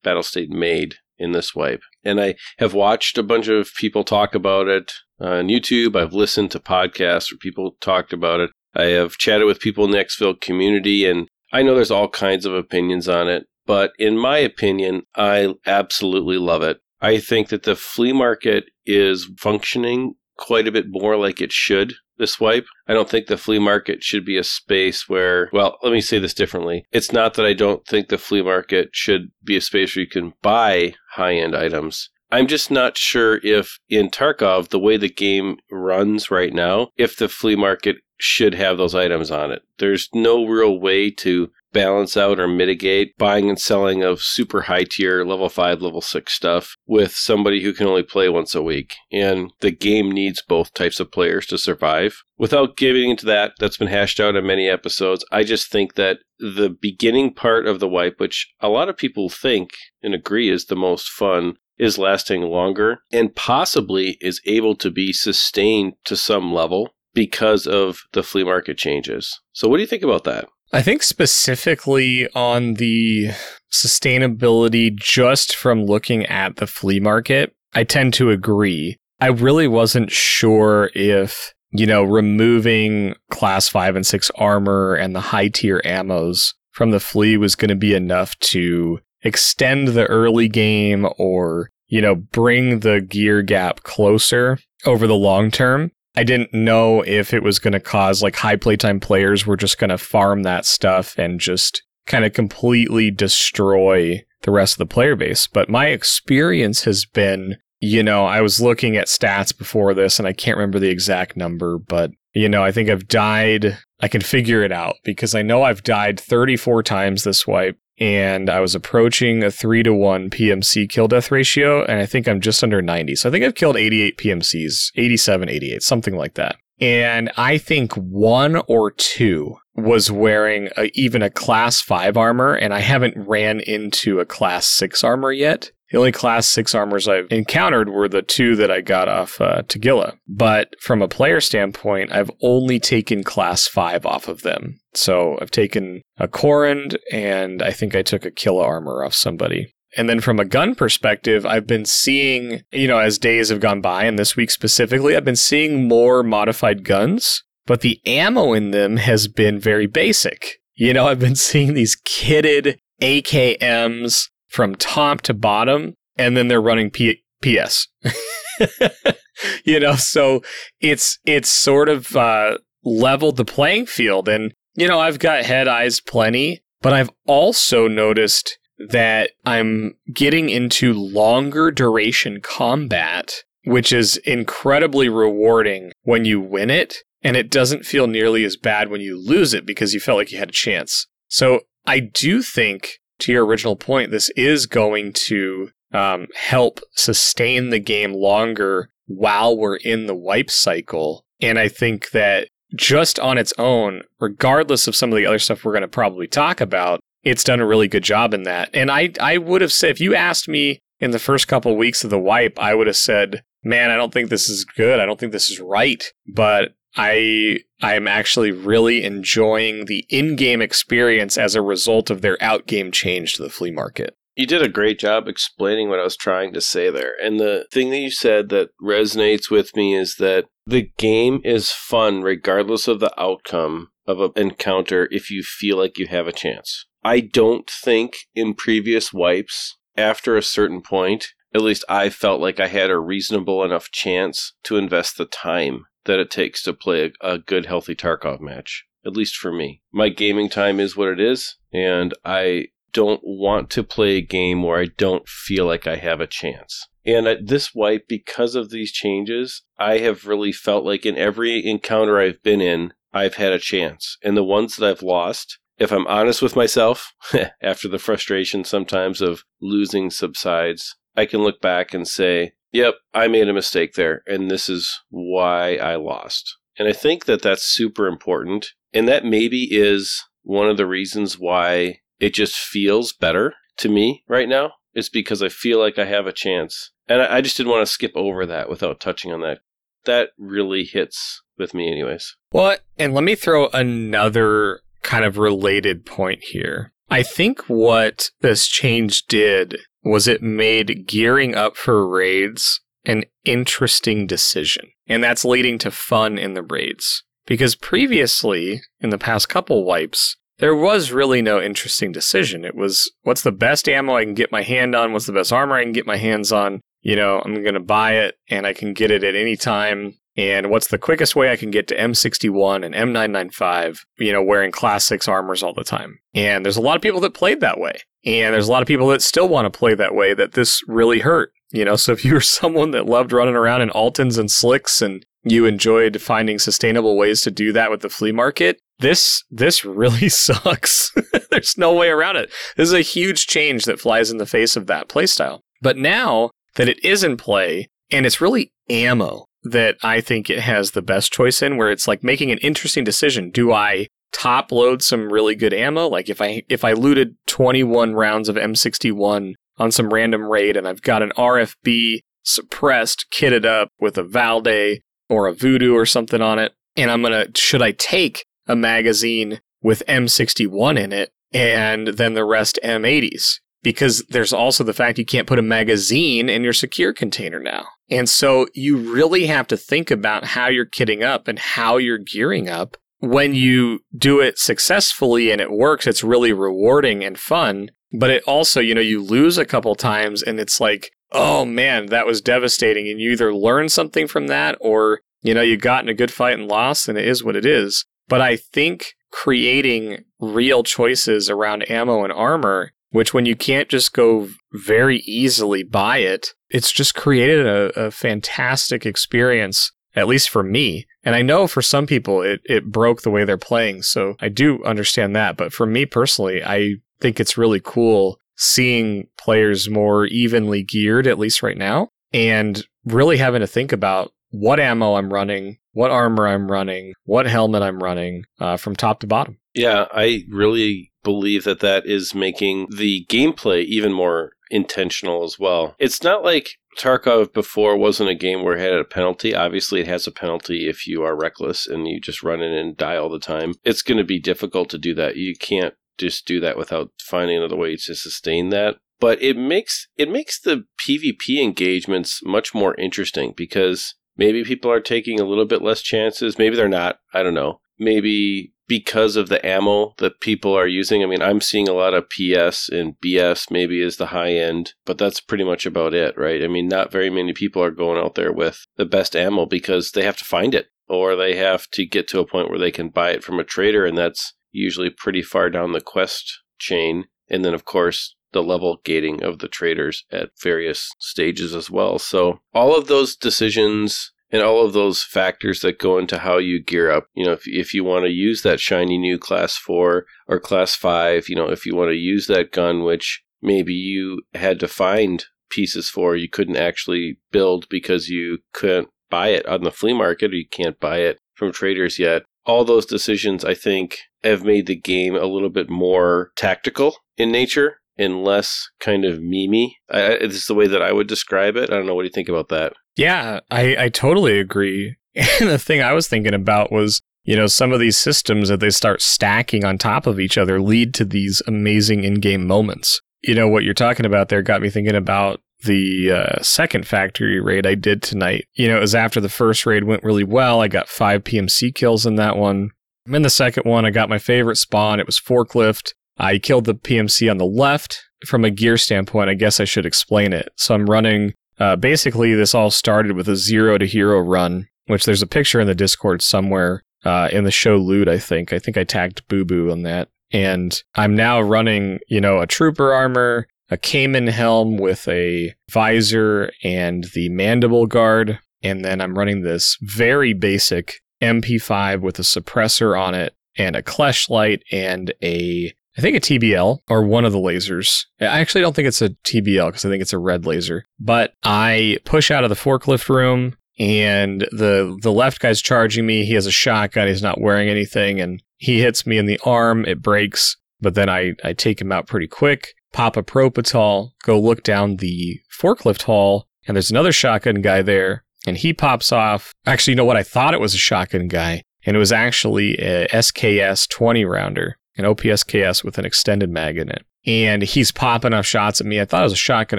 [0.09, 1.83] Battlestate made in this wipe.
[2.05, 5.97] And I have watched a bunch of people talk about it on YouTube.
[5.97, 8.51] I've listened to podcasts where people talked about it.
[8.75, 12.47] I have chatted with people in the Exfil community, and I know there's all kinds
[12.47, 13.47] of opinions on it.
[13.67, 16.79] But in my opinion, I absolutely love it.
[17.01, 21.95] I think that the flea market is functioning quite a bit more like it should
[22.19, 22.67] this wipe.
[22.87, 26.19] I don't think the flea market should be a space where, well, let me say
[26.19, 26.85] this differently.
[26.93, 30.09] It's not that I don't think the flea market should be a space where you
[30.09, 32.11] can buy high end items.
[32.31, 37.17] I'm just not sure if in Tarkov, the way the game runs right now, if
[37.17, 39.63] the flea market should have those items on it.
[39.79, 44.85] There's no real way to balance out or mitigate buying and selling of super high
[44.85, 48.97] tier level 5 level 6 stuff with somebody who can only play once a week.
[49.13, 52.23] And the game needs both types of players to survive.
[52.37, 55.25] Without getting into that that's been hashed out in many episodes.
[55.31, 59.29] I just think that the beginning part of the wipe which a lot of people
[59.29, 59.71] think
[60.03, 65.13] and agree is the most fun is lasting longer and possibly is able to be
[65.13, 69.41] sustained to some level because of the flea market changes.
[69.53, 70.47] So, what do you think about that?
[70.73, 73.31] I think specifically on the
[73.73, 78.99] sustainability, just from looking at the flea market, I tend to agree.
[79.21, 85.21] I really wasn't sure if, you know, removing class five and six armor and the
[85.21, 90.49] high tier ammos from the flea was going to be enough to extend the early
[90.49, 95.91] game or, you know, bring the gear gap closer over the long term.
[96.19, 99.79] I didn't know if it was going to cause like high playtime players were just
[99.79, 104.93] going to farm that stuff and just kind of completely destroy the rest of the
[104.93, 105.47] player base.
[105.47, 110.27] But my experience has been, you know, I was looking at stats before this and
[110.27, 113.79] I can't remember the exact number, but You know, I think I've died.
[114.01, 118.49] I can figure it out because I know I've died 34 times this wipe and
[118.49, 122.41] I was approaching a three to one PMC kill death ratio, and I think I'm
[122.41, 123.17] just under 90.
[123.17, 126.57] So I think I've killed 88 PMCs, 87, 88, something like that.
[126.81, 132.73] And I think one or two was wearing a, even a class five armor, and
[132.73, 135.73] I haven't ran into a class six armor yet.
[135.91, 139.63] The only class six armors I've encountered were the two that I got off uh,
[139.63, 140.19] Tagilla.
[140.29, 144.81] But from a player standpoint, I've only taken class five off of them.
[144.95, 149.75] So I've taken a Korund, and I think I took a Killa armor off somebody.
[149.97, 153.81] And then from a gun perspective, I've been seeing, you know, as days have gone
[153.81, 158.73] by, and this week specifically, I've been seeing more modified guns, but the ammo in
[158.73, 160.59] them has been very basic.
[160.75, 166.61] You know, I've been seeing these kitted AKMs from top to bottom, and then they're
[166.61, 167.89] running P- PS.
[169.65, 170.43] you know, so
[170.81, 175.69] it's it's sort of uh, leveled the playing field, and you know, I've got head
[175.69, 184.17] eyes plenty, but I've also noticed that I'm getting into longer duration combat, which is
[184.19, 186.99] incredibly rewarding when you win it.
[187.23, 190.31] And it doesn't feel nearly as bad when you lose it because you felt like
[190.31, 191.09] you had a chance.
[191.27, 197.71] So I do think to your original point, this is going to um, help sustain
[197.71, 201.25] the game longer while we're in the wipe cycle.
[201.41, 205.65] And I think that just on its own, regardless of some of the other stuff
[205.65, 208.71] we're going to probably talk about, it's done a really good job in that.
[208.75, 211.79] And I, I would have said, if you asked me in the first couple of
[211.79, 215.01] weeks of the wipe, I would have said, man, I don't think this is good.
[215.01, 216.05] I don't think this is right.
[216.27, 222.91] But I I'm actually really enjoying the in-game experience as a result of their out-game
[222.91, 224.17] change to the flea market.
[224.35, 227.15] You did a great job explaining what I was trying to say there.
[227.23, 231.73] And the thing that you said that resonates with me is that the game is
[231.73, 236.33] fun regardless of the outcome of an encounter if you feel like you have a
[236.33, 236.87] chance.
[237.05, 242.61] I don't think in previous wipes after a certain point, at least I felt like
[242.61, 247.13] I had a reasonable enough chance to invest the time that it takes to play
[247.23, 248.85] a, a good, healthy Tarkov match.
[249.07, 249.83] At least for me.
[249.93, 254.63] My gaming time is what it is, and I don't want to play a game
[254.65, 256.89] where I don't feel like I have a chance.
[257.07, 261.65] And at this wipe, because of these changes, I have really felt like in every
[261.65, 264.19] encounter I've been in, I've had a chance.
[264.23, 267.13] And the ones that I've lost, if I'm honest with myself,
[267.63, 273.29] after the frustration sometimes of losing subsides, I can look back and say, Yep, I
[273.29, 276.57] made a mistake there, and this is why I lost.
[276.79, 278.69] And I think that that's super important.
[278.93, 284.25] And that maybe is one of the reasons why it just feels better to me
[284.29, 286.93] right now, is because I feel like I have a chance.
[287.09, 289.61] And I, just didn't want to skip over that without touching on that.
[290.05, 292.37] That really hits with me, anyways.
[292.53, 296.93] Well, and let me throw another kind of related point here.
[297.11, 304.27] I think what this change did was it made gearing up for raids an interesting
[304.27, 304.91] decision.
[305.07, 307.25] And that's leading to fun in the raids.
[307.47, 312.65] Because previously, in the past couple wipes, there was really no interesting decision.
[312.65, 315.13] It was what's the best ammo I can get my hand on?
[315.13, 316.81] What's the best armor I can get my hands on?
[317.01, 320.19] You know, I'm going to buy it and I can get it at any time.
[320.37, 324.71] And what's the quickest way I can get to M61 and M995, you know, wearing
[324.71, 326.19] class 6 armors all the time?
[326.35, 327.99] And there's a lot of people that played that way.
[328.25, 330.83] And there's a lot of people that still want to play that way that this
[330.87, 331.53] really hurt.
[331.71, 335.03] You know, so if you were someone that loved running around in Altyns and Slicks
[335.03, 339.85] and you enjoyed finding sustainable ways to do that with the flea market, this this
[339.85, 341.13] really sucks.
[341.51, 342.51] There's no way around it.
[342.77, 345.61] This is a huge change that flies in the face of that playstyle.
[345.81, 350.61] But now that it is in play and it's really ammo that I think it
[350.61, 353.51] has the best choice in where it's like making an interesting decision.
[353.51, 356.09] Do I top load some really good ammo.
[356.09, 360.87] Like if I if I looted 21 rounds of M61 on some random raid and
[360.87, 366.41] I've got an RFB suppressed kitted up with a Valday or a Vudu or something
[366.41, 372.09] on it, and I'm gonna should I take a magazine with M61 in it and
[372.09, 373.61] then the rest M80s?
[373.83, 377.87] Because there's also the fact you can't put a magazine in your secure container now.
[378.11, 382.19] And so you really have to think about how you're kitting up and how you're
[382.19, 387.91] gearing up when you do it successfully and it works, it's really rewarding and fun.
[388.13, 392.07] But it also, you know, you lose a couple times and it's like, oh man,
[392.07, 393.09] that was devastating.
[393.09, 396.33] And you either learn something from that or, you know, you got in a good
[396.33, 398.07] fight and lost and it is what it is.
[398.29, 404.13] But I think creating real choices around ammo and armor, which when you can't just
[404.13, 410.63] go very easily buy it, it's just created a, a fantastic experience, at least for
[410.63, 414.01] me, And I know for some people it, it broke the way they're playing.
[414.01, 415.59] So I do understand that.
[415.59, 421.39] But for me personally, I think it's really cool seeing players more evenly geared, at
[421.39, 426.49] least right now, and really having to think about what ammo I'm running, what armor
[426.49, 429.59] I'm running, what helmet I'm running uh, from top to bottom.
[429.75, 435.95] Yeah, I really believe that that is making the gameplay even more intentional as well.
[435.99, 439.55] It's not like Tarkov before wasn't a game where it had a penalty.
[439.55, 442.97] Obviously, it has a penalty if you are reckless and you just run in and
[442.97, 443.75] die all the time.
[443.85, 445.37] It's going to be difficult to do that.
[445.37, 448.97] You can't just do that without finding another way to sustain that.
[449.21, 455.01] But it makes it makes the PvP engagements much more interesting because maybe people are
[455.01, 456.59] taking a little bit less chances.
[456.59, 457.19] Maybe they're not.
[457.33, 457.81] I don't know.
[457.99, 461.23] Maybe because of the ammo that people are using.
[461.23, 464.95] I mean, I'm seeing a lot of PS and BS maybe is the high end,
[465.05, 466.65] but that's pretty much about it, right?
[466.65, 470.13] I mean, not very many people are going out there with the best ammo because
[470.13, 472.91] they have to find it or they have to get to a point where they
[472.91, 477.27] can buy it from a trader and that's usually pretty far down the quest chain.
[477.49, 482.19] And then of course, the level gating of the traders at various stages as well.
[482.19, 486.83] So all of those decisions and all of those factors that go into how you
[486.83, 487.27] gear up.
[487.35, 490.95] You know, if, if you want to use that shiny new class four or class
[490.95, 494.89] five, you know, if you want to use that gun, which maybe you had to
[494.89, 500.15] find pieces for, you couldn't actually build because you couldn't buy it on the flea
[500.15, 502.43] market or you can't buy it from traders yet.
[502.65, 507.51] All those decisions, I think, have made the game a little bit more tactical in
[507.51, 509.93] nature and less kind of memey.
[510.11, 511.91] I, this is the way that I would describe it.
[511.91, 512.15] I don't know.
[512.15, 512.95] What do you think about that?
[513.19, 515.17] Yeah, I, I totally agree.
[515.61, 518.81] And the thing I was thinking about was, you know, some of these systems that
[518.81, 523.21] they start stacking on top of each other lead to these amazing in game moments.
[523.43, 527.61] You know, what you're talking about there got me thinking about the uh, second factory
[527.61, 528.67] raid I did tonight.
[528.75, 530.81] You know, it was after the first raid went really well.
[530.81, 532.91] I got five PMC kills in that one.
[533.27, 535.21] In the second one, I got my favorite spawn.
[535.21, 536.15] It was forklift.
[536.37, 538.25] I killed the PMC on the left.
[538.45, 540.69] From a gear standpoint, I guess I should explain it.
[540.77, 545.25] So I'm running uh, basically, this all started with a zero to hero run, which
[545.25, 548.73] there's a picture in the Discord somewhere uh, in the show loot, I think.
[548.73, 550.29] I think I tagged Boo Boo on that.
[550.51, 556.73] And I'm now running, you know, a trooper armor, a Caiman helm with a visor
[556.83, 558.59] and the mandible guard.
[558.83, 564.03] And then I'm running this very basic MP5 with a suppressor on it and a
[564.03, 568.25] Klesch light and a I think a TBL or one of the lasers.
[568.41, 571.05] I actually don't think it's a TBL because I think it's a red laser.
[571.21, 576.45] But I push out of the forklift room and the the left guy's charging me.
[576.45, 577.29] He has a shotgun.
[577.29, 580.05] He's not wearing anything and he hits me in the arm.
[580.07, 582.95] It breaks, but then I, I take him out pretty quick.
[583.13, 588.45] Pop a Propital, go look down the forklift hall, and there's another shotgun guy there,
[588.67, 589.73] and he pops off.
[589.87, 590.37] Actually, you know what?
[590.37, 594.99] I thought it was a shotgun guy, and it was actually a SKS 20 rounder
[595.19, 597.25] an OPSKS with an extended mag in it.
[597.47, 599.21] And he's popping off shots at me.
[599.21, 599.99] I thought it was a shotgun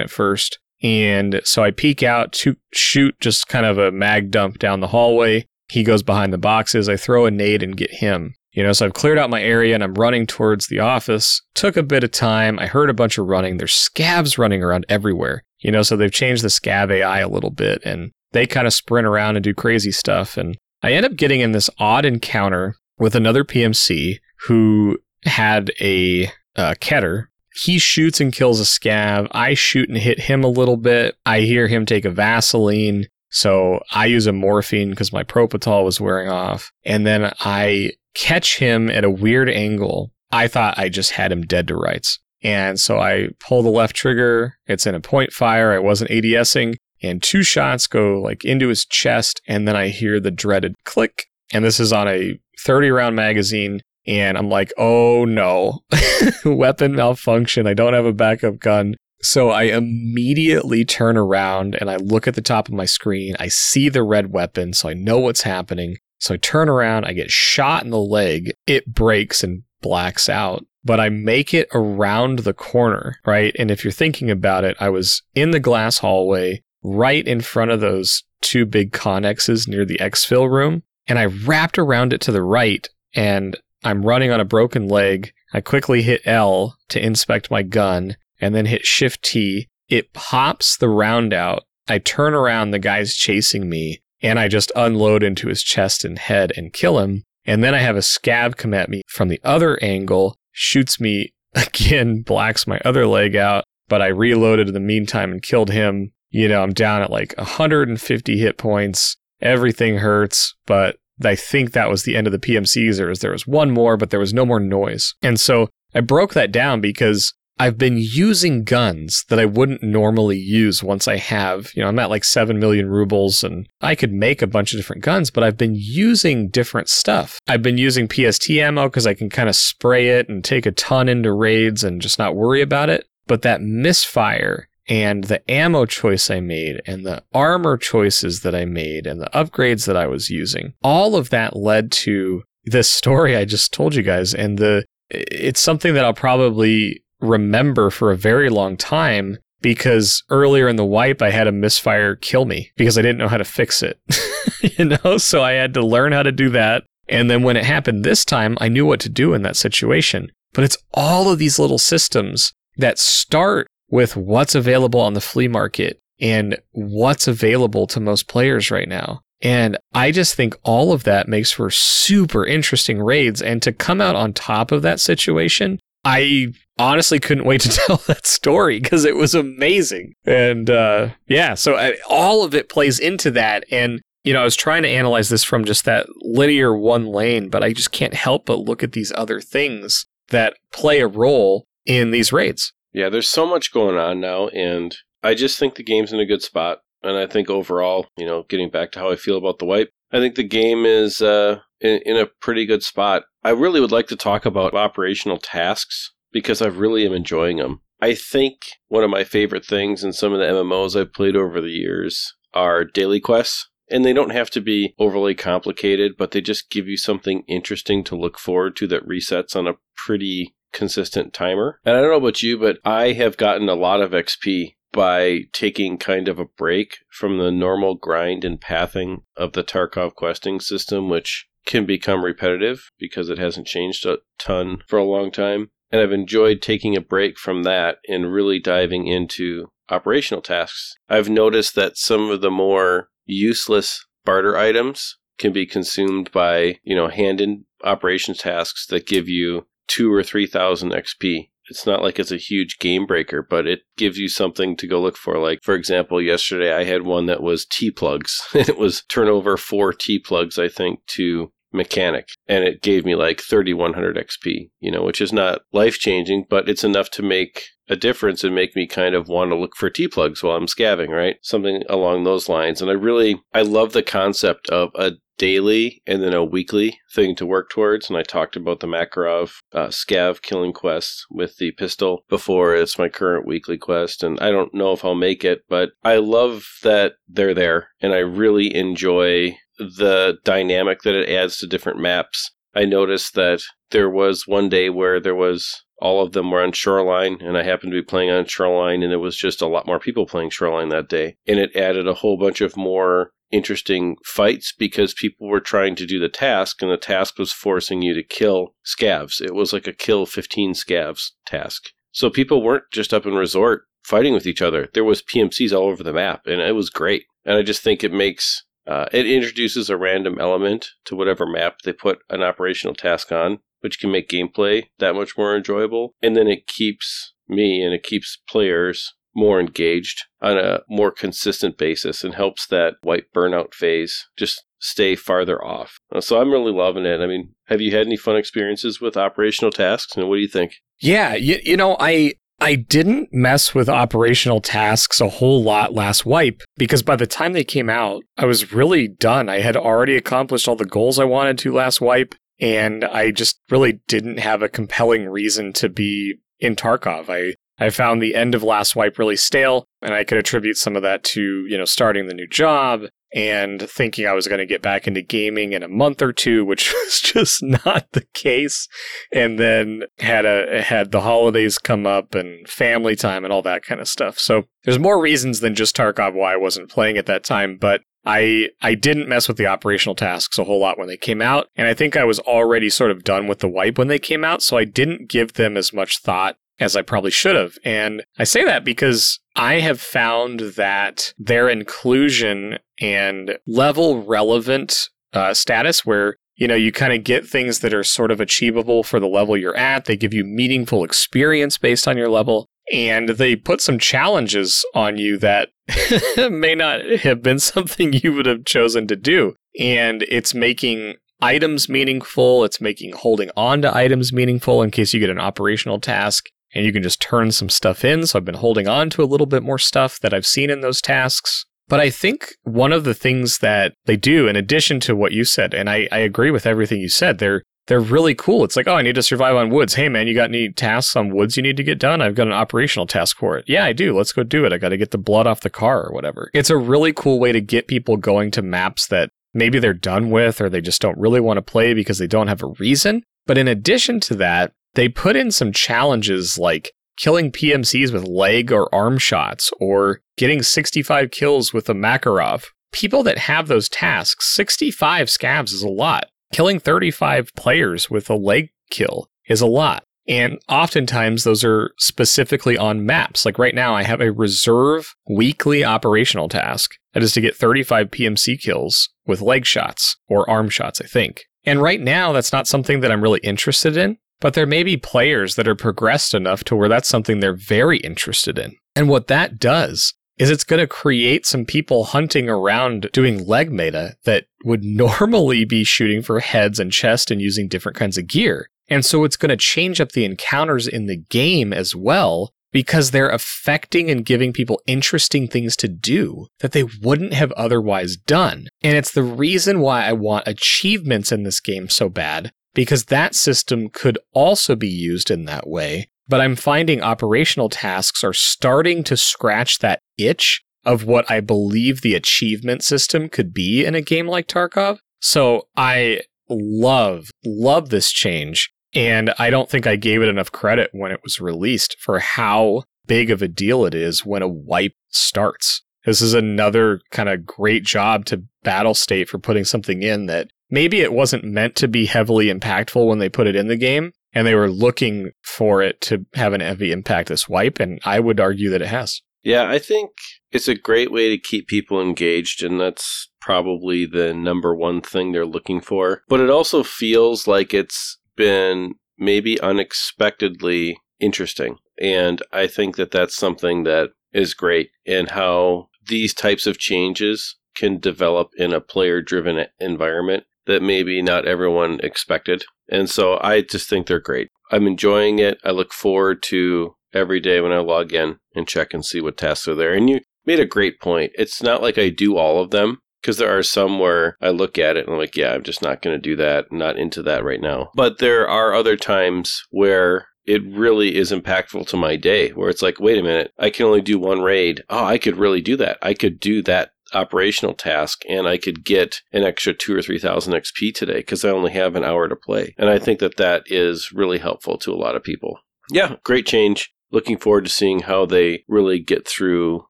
[0.00, 0.58] at first.
[0.82, 4.88] And so I peek out to shoot just kind of a mag dump down the
[4.88, 5.46] hallway.
[5.68, 6.88] He goes behind the boxes.
[6.88, 8.34] I throw a nade and get him.
[8.52, 11.40] You know, so I've cleared out my area and I'm running towards the office.
[11.54, 12.58] Took a bit of time.
[12.58, 13.58] I heard a bunch of running.
[13.58, 15.44] There's scavs running around everywhere.
[15.60, 18.72] You know, so they've changed the scav AI a little bit and they kind of
[18.72, 20.36] sprint around and do crazy stuff.
[20.36, 26.26] And I end up getting in this odd encounter with another PMC who had a
[26.56, 27.26] uh, Kedr.
[27.64, 29.28] He shoots and kills a scav.
[29.32, 31.16] I shoot and hit him a little bit.
[31.26, 33.06] I hear him take a Vaseline.
[33.30, 36.72] So I use a morphine because my Propital was wearing off.
[36.84, 40.12] And then I catch him at a weird angle.
[40.32, 42.18] I thought I just had him dead to rights.
[42.42, 44.54] And so I pull the left trigger.
[44.66, 45.72] It's in a point fire.
[45.72, 46.76] I wasn't ADSing.
[47.02, 49.40] And two shots go like into his chest.
[49.46, 51.26] And then I hear the dreaded click.
[51.52, 53.80] And this is on a 30 round magazine.
[54.06, 55.80] And I'm like, oh no,
[56.44, 57.66] weapon malfunction.
[57.66, 58.96] I don't have a backup gun.
[59.22, 63.36] So I immediately turn around and I look at the top of my screen.
[63.38, 65.98] I see the red weapon, so I know what's happening.
[66.18, 68.52] So I turn around, I get shot in the leg.
[68.66, 73.54] It breaks and blacks out, but I make it around the corner, right?
[73.58, 77.70] And if you're thinking about it, I was in the glass hallway right in front
[77.70, 80.82] of those two big connexes near the exfil room.
[81.06, 85.32] And I wrapped around it to the right and I'm running on a broken leg.
[85.52, 89.68] I quickly hit L to inspect my gun and then hit Shift T.
[89.88, 91.64] It pops the round out.
[91.88, 96.18] I turn around, the guy's chasing me, and I just unload into his chest and
[96.18, 97.24] head and kill him.
[97.44, 101.32] And then I have a scav come at me from the other angle, shoots me
[101.54, 106.12] again, blacks my other leg out, but I reloaded in the meantime and killed him.
[106.30, 109.16] You know, I'm down at like 150 hit points.
[109.40, 112.96] Everything hurts, but I think that was the end of the PMCs.
[112.96, 115.14] There was, there was one more, but there was no more noise.
[115.22, 120.38] And so I broke that down because I've been using guns that I wouldn't normally
[120.38, 124.14] use once I have, you know, I'm at like 7 million rubles and I could
[124.14, 127.38] make a bunch of different guns, but I've been using different stuff.
[127.46, 130.72] I've been using PST ammo because I can kind of spray it and take a
[130.72, 133.06] ton into raids and just not worry about it.
[133.26, 138.64] But that misfire and the ammo choice I made and the armor choices that I
[138.64, 143.36] made and the upgrades that I was using, all of that led to this story
[143.36, 144.34] I just told you guys.
[144.34, 150.68] And the, it's something that I'll probably remember for a very long time because earlier
[150.68, 153.44] in the wipe I had a misfire kill me because I didn't know how to
[153.44, 154.00] fix it.
[154.78, 156.82] you know, so I had to learn how to do that.
[157.08, 160.32] And then when it happened this time, I knew what to do in that situation.
[160.52, 165.48] But it's all of these little systems that start with what's available on the flea
[165.48, 169.20] market and what's available to most players right now.
[169.42, 173.40] And I just think all of that makes for super interesting raids.
[173.40, 177.96] And to come out on top of that situation I honestly couldn't wait to tell
[178.06, 180.14] that story because it was amazing.
[180.24, 183.64] And uh, yeah, so I, all of it plays into that.
[183.70, 187.48] And, you know, I was trying to analyze this from just that linear one lane,
[187.48, 191.66] but I just can't help but look at these other things that play a role
[191.86, 192.72] in these raids.
[192.92, 194.48] Yeah, there's so much going on now.
[194.48, 196.78] And I just think the game's in a good spot.
[197.02, 199.90] And I think overall, you know, getting back to how I feel about the wipe,
[200.12, 203.22] I think the game is uh, in, in a pretty good spot.
[203.42, 207.80] I really would like to talk about operational tasks because I really am enjoying them.
[208.02, 208.56] I think
[208.88, 212.34] one of my favorite things in some of the MMOs I've played over the years
[212.54, 213.68] are daily quests.
[213.92, 218.04] And they don't have to be overly complicated, but they just give you something interesting
[218.04, 221.80] to look forward to that resets on a pretty consistent timer.
[221.84, 225.42] And I don't know about you, but I have gotten a lot of XP by
[225.52, 230.60] taking kind of a break from the normal grind and pathing of the Tarkov questing
[230.60, 235.70] system, which can become repetitive because it hasn't changed a ton for a long time.
[235.92, 240.94] And I've enjoyed taking a break from that and really diving into operational tasks.
[241.08, 246.94] I've noticed that some of the more useless barter items can be consumed by, you
[246.94, 252.02] know, hand in operations tasks that give you two or three thousand XP it's not
[252.02, 255.38] like it's a huge game breaker, but it gives you something to go look for.
[255.38, 258.42] Like, for example, yesterday I had one that was T plugs.
[258.54, 262.28] it was turnover four T plugs, I think, to mechanic.
[262.46, 266.68] And it gave me like 3100 XP, you know, which is not life changing, but
[266.68, 269.90] it's enough to make a difference and make me kind of want to look for
[269.90, 271.36] T plugs while I'm scavving, right?
[271.42, 272.80] Something along those lines.
[272.80, 277.34] And I really, I love the concept of a daily and then a weekly thing
[277.34, 278.08] to work towards.
[278.08, 282.76] And I talked about the Makarov uh, scav killing quest with the pistol before.
[282.76, 286.18] It's my current weekly quest, and I don't know if I'll make it, but I
[286.18, 292.00] love that they're there, and I really enjoy the dynamic that it adds to different
[292.00, 292.50] maps.
[292.74, 296.72] I noticed that there was one day where there was all of them were on
[296.72, 299.86] Shoreline, and I happened to be playing on Shoreline, and it was just a lot
[299.86, 301.36] more people playing Shoreline that day.
[301.46, 306.06] And it added a whole bunch of more interesting fights because people were trying to
[306.06, 309.40] do the task and the task was forcing you to kill scavs.
[309.40, 311.90] It was like a kill 15 scavs task.
[312.12, 314.88] So people weren't just up in resort fighting with each other.
[314.94, 317.24] There was PMCs all over the map and it was great.
[317.44, 321.78] And I just think it makes uh, it introduces a random element to whatever map
[321.84, 326.14] they put an operational task on, which can make gameplay that much more enjoyable.
[326.22, 331.78] And then it keeps me and it keeps players more engaged on a more consistent
[331.78, 335.98] basis and helps that white burnout phase just stay farther off.
[336.12, 337.20] Uh, so I'm really loving it.
[337.20, 340.48] I mean, have you had any fun experiences with operational tasks and what do you
[340.48, 340.76] think?
[340.98, 346.26] Yeah, you, you know, I I didn't mess with operational tasks a whole lot last
[346.26, 349.48] wipe because by the time they came out, I was really done.
[349.48, 353.60] I had already accomplished all the goals I wanted to last wipe and I just
[353.70, 357.28] really didn't have a compelling reason to be in Tarkov.
[357.28, 360.96] I I found the end of Last Wipe really stale, and I could attribute some
[360.96, 364.66] of that to, you know, starting the new job and thinking I was going to
[364.66, 368.88] get back into gaming in a month or two, which was just not the case.
[369.32, 373.84] And then had a had the holidays come up and family time and all that
[373.84, 374.38] kind of stuff.
[374.38, 378.02] So there's more reasons than just Tarkov why I wasn't playing at that time, but
[378.24, 381.68] I I didn't mess with the operational tasks a whole lot when they came out,
[381.76, 384.44] and I think I was already sort of done with the wipe when they came
[384.44, 387.78] out, so I didn't give them as much thought as I probably should have.
[387.84, 395.54] And I say that because I have found that their inclusion and level relevant uh,
[395.54, 399.20] status, where you know you kind of get things that are sort of achievable for
[399.20, 403.56] the level you're at, they give you meaningful experience based on your level, and they
[403.56, 405.70] put some challenges on you that
[406.50, 409.54] may not have been something you would have chosen to do.
[409.78, 412.64] and it's making items meaningful.
[412.64, 416.84] It's making holding on to items meaningful in case you get an operational task and
[416.84, 418.26] you can just turn some stuff in.
[418.26, 420.80] So I've been holding on to a little bit more stuff that I've seen in
[420.80, 421.64] those tasks.
[421.90, 425.44] But I think one of the things that they do, in addition to what you
[425.44, 428.62] said, and I, I agree with everything you said, they're they're really cool.
[428.62, 429.94] It's like, oh, I need to survive on woods.
[429.94, 432.22] Hey, man, you got any tasks on woods you need to get done?
[432.22, 433.64] I've got an operational task for it.
[433.66, 434.16] Yeah, I do.
[434.16, 434.72] Let's go do it.
[434.72, 436.50] I got to get the blood off the car or whatever.
[436.54, 440.30] It's a really cool way to get people going to maps that maybe they're done
[440.30, 443.24] with or they just don't really want to play because they don't have a reason.
[443.46, 448.72] But in addition to that, they put in some challenges like killing PMCs with leg
[448.72, 452.64] or arm shots or getting 65 kills with a Makarov.
[452.92, 456.24] People that have those tasks, 65 scavs is a lot.
[456.52, 460.02] Killing 35 players with a leg kill is a lot.
[460.26, 463.44] And oftentimes those are specifically on maps.
[463.44, 468.10] Like right now, I have a reserve weekly operational task that is to get 35
[468.10, 471.44] PMC kills with leg shots or arm shots, I think.
[471.64, 474.96] And right now, that's not something that I'm really interested in, but there may be
[474.96, 478.76] players that are progressed enough to where that's something they're very interested in.
[478.96, 483.70] And what that does is it's going to create some people hunting around doing leg
[483.70, 488.26] meta that would normally be shooting for heads and chest and using different kinds of
[488.26, 488.68] gear.
[488.88, 493.10] And so it's going to change up the encounters in the game as well because
[493.10, 498.66] they're affecting and giving people interesting things to do that they wouldn't have otherwise done.
[498.82, 503.34] And it's the reason why I want achievements in this game so bad because that
[503.34, 506.08] system could also be used in that way.
[506.28, 512.00] But I'm finding operational tasks are starting to scratch that itch of what I believe
[512.00, 514.98] the achievement system could be in a game like Tarkov.
[515.20, 518.70] So I love, love this change.
[518.94, 522.84] And I don't think I gave it enough credit when it was released for how
[523.06, 525.82] big of a deal it is when a wipe starts.
[526.04, 531.00] This is another kind of great job to Battlestate for putting something in that maybe
[531.00, 534.46] it wasn't meant to be heavily impactful when they put it in the game, and
[534.46, 538.40] they were looking for it to have an heavy impact this wipe, and I would
[538.40, 539.20] argue that it has.
[539.42, 540.10] Yeah, I think
[540.52, 545.32] it's a great way to keep people engaged, and that's probably the number one thing
[545.32, 546.22] they're looking for.
[546.28, 551.76] But it also feels like it's been maybe unexpectedly interesting.
[552.00, 557.56] And I think that that's something that is great and how these types of changes
[557.74, 562.64] can develop in a player driven environment that maybe not everyone expected.
[562.88, 564.48] And so I just think they're great.
[564.70, 565.58] I'm enjoying it.
[565.64, 569.36] I look forward to every day when I log in and check and see what
[569.36, 569.92] tasks are there.
[569.92, 571.32] And you made a great point.
[571.34, 574.78] It's not like I do all of them because there are some where I look
[574.78, 576.66] at it and I'm like, yeah, I'm just not going to do that.
[576.70, 577.90] I'm not into that right now.
[577.94, 582.82] But there are other times where it really is impactful to my day where it's
[582.82, 584.82] like, wait a minute, I can only do one raid.
[584.88, 585.98] Oh, I could really do that.
[586.02, 590.52] I could do that operational task and I could get an extra two or 3,000
[590.52, 592.74] XP today because I only have an hour to play.
[592.78, 595.58] And I think that that is really helpful to a lot of people.
[595.90, 596.92] Yeah, great change.
[597.12, 599.84] Looking forward to seeing how they really get through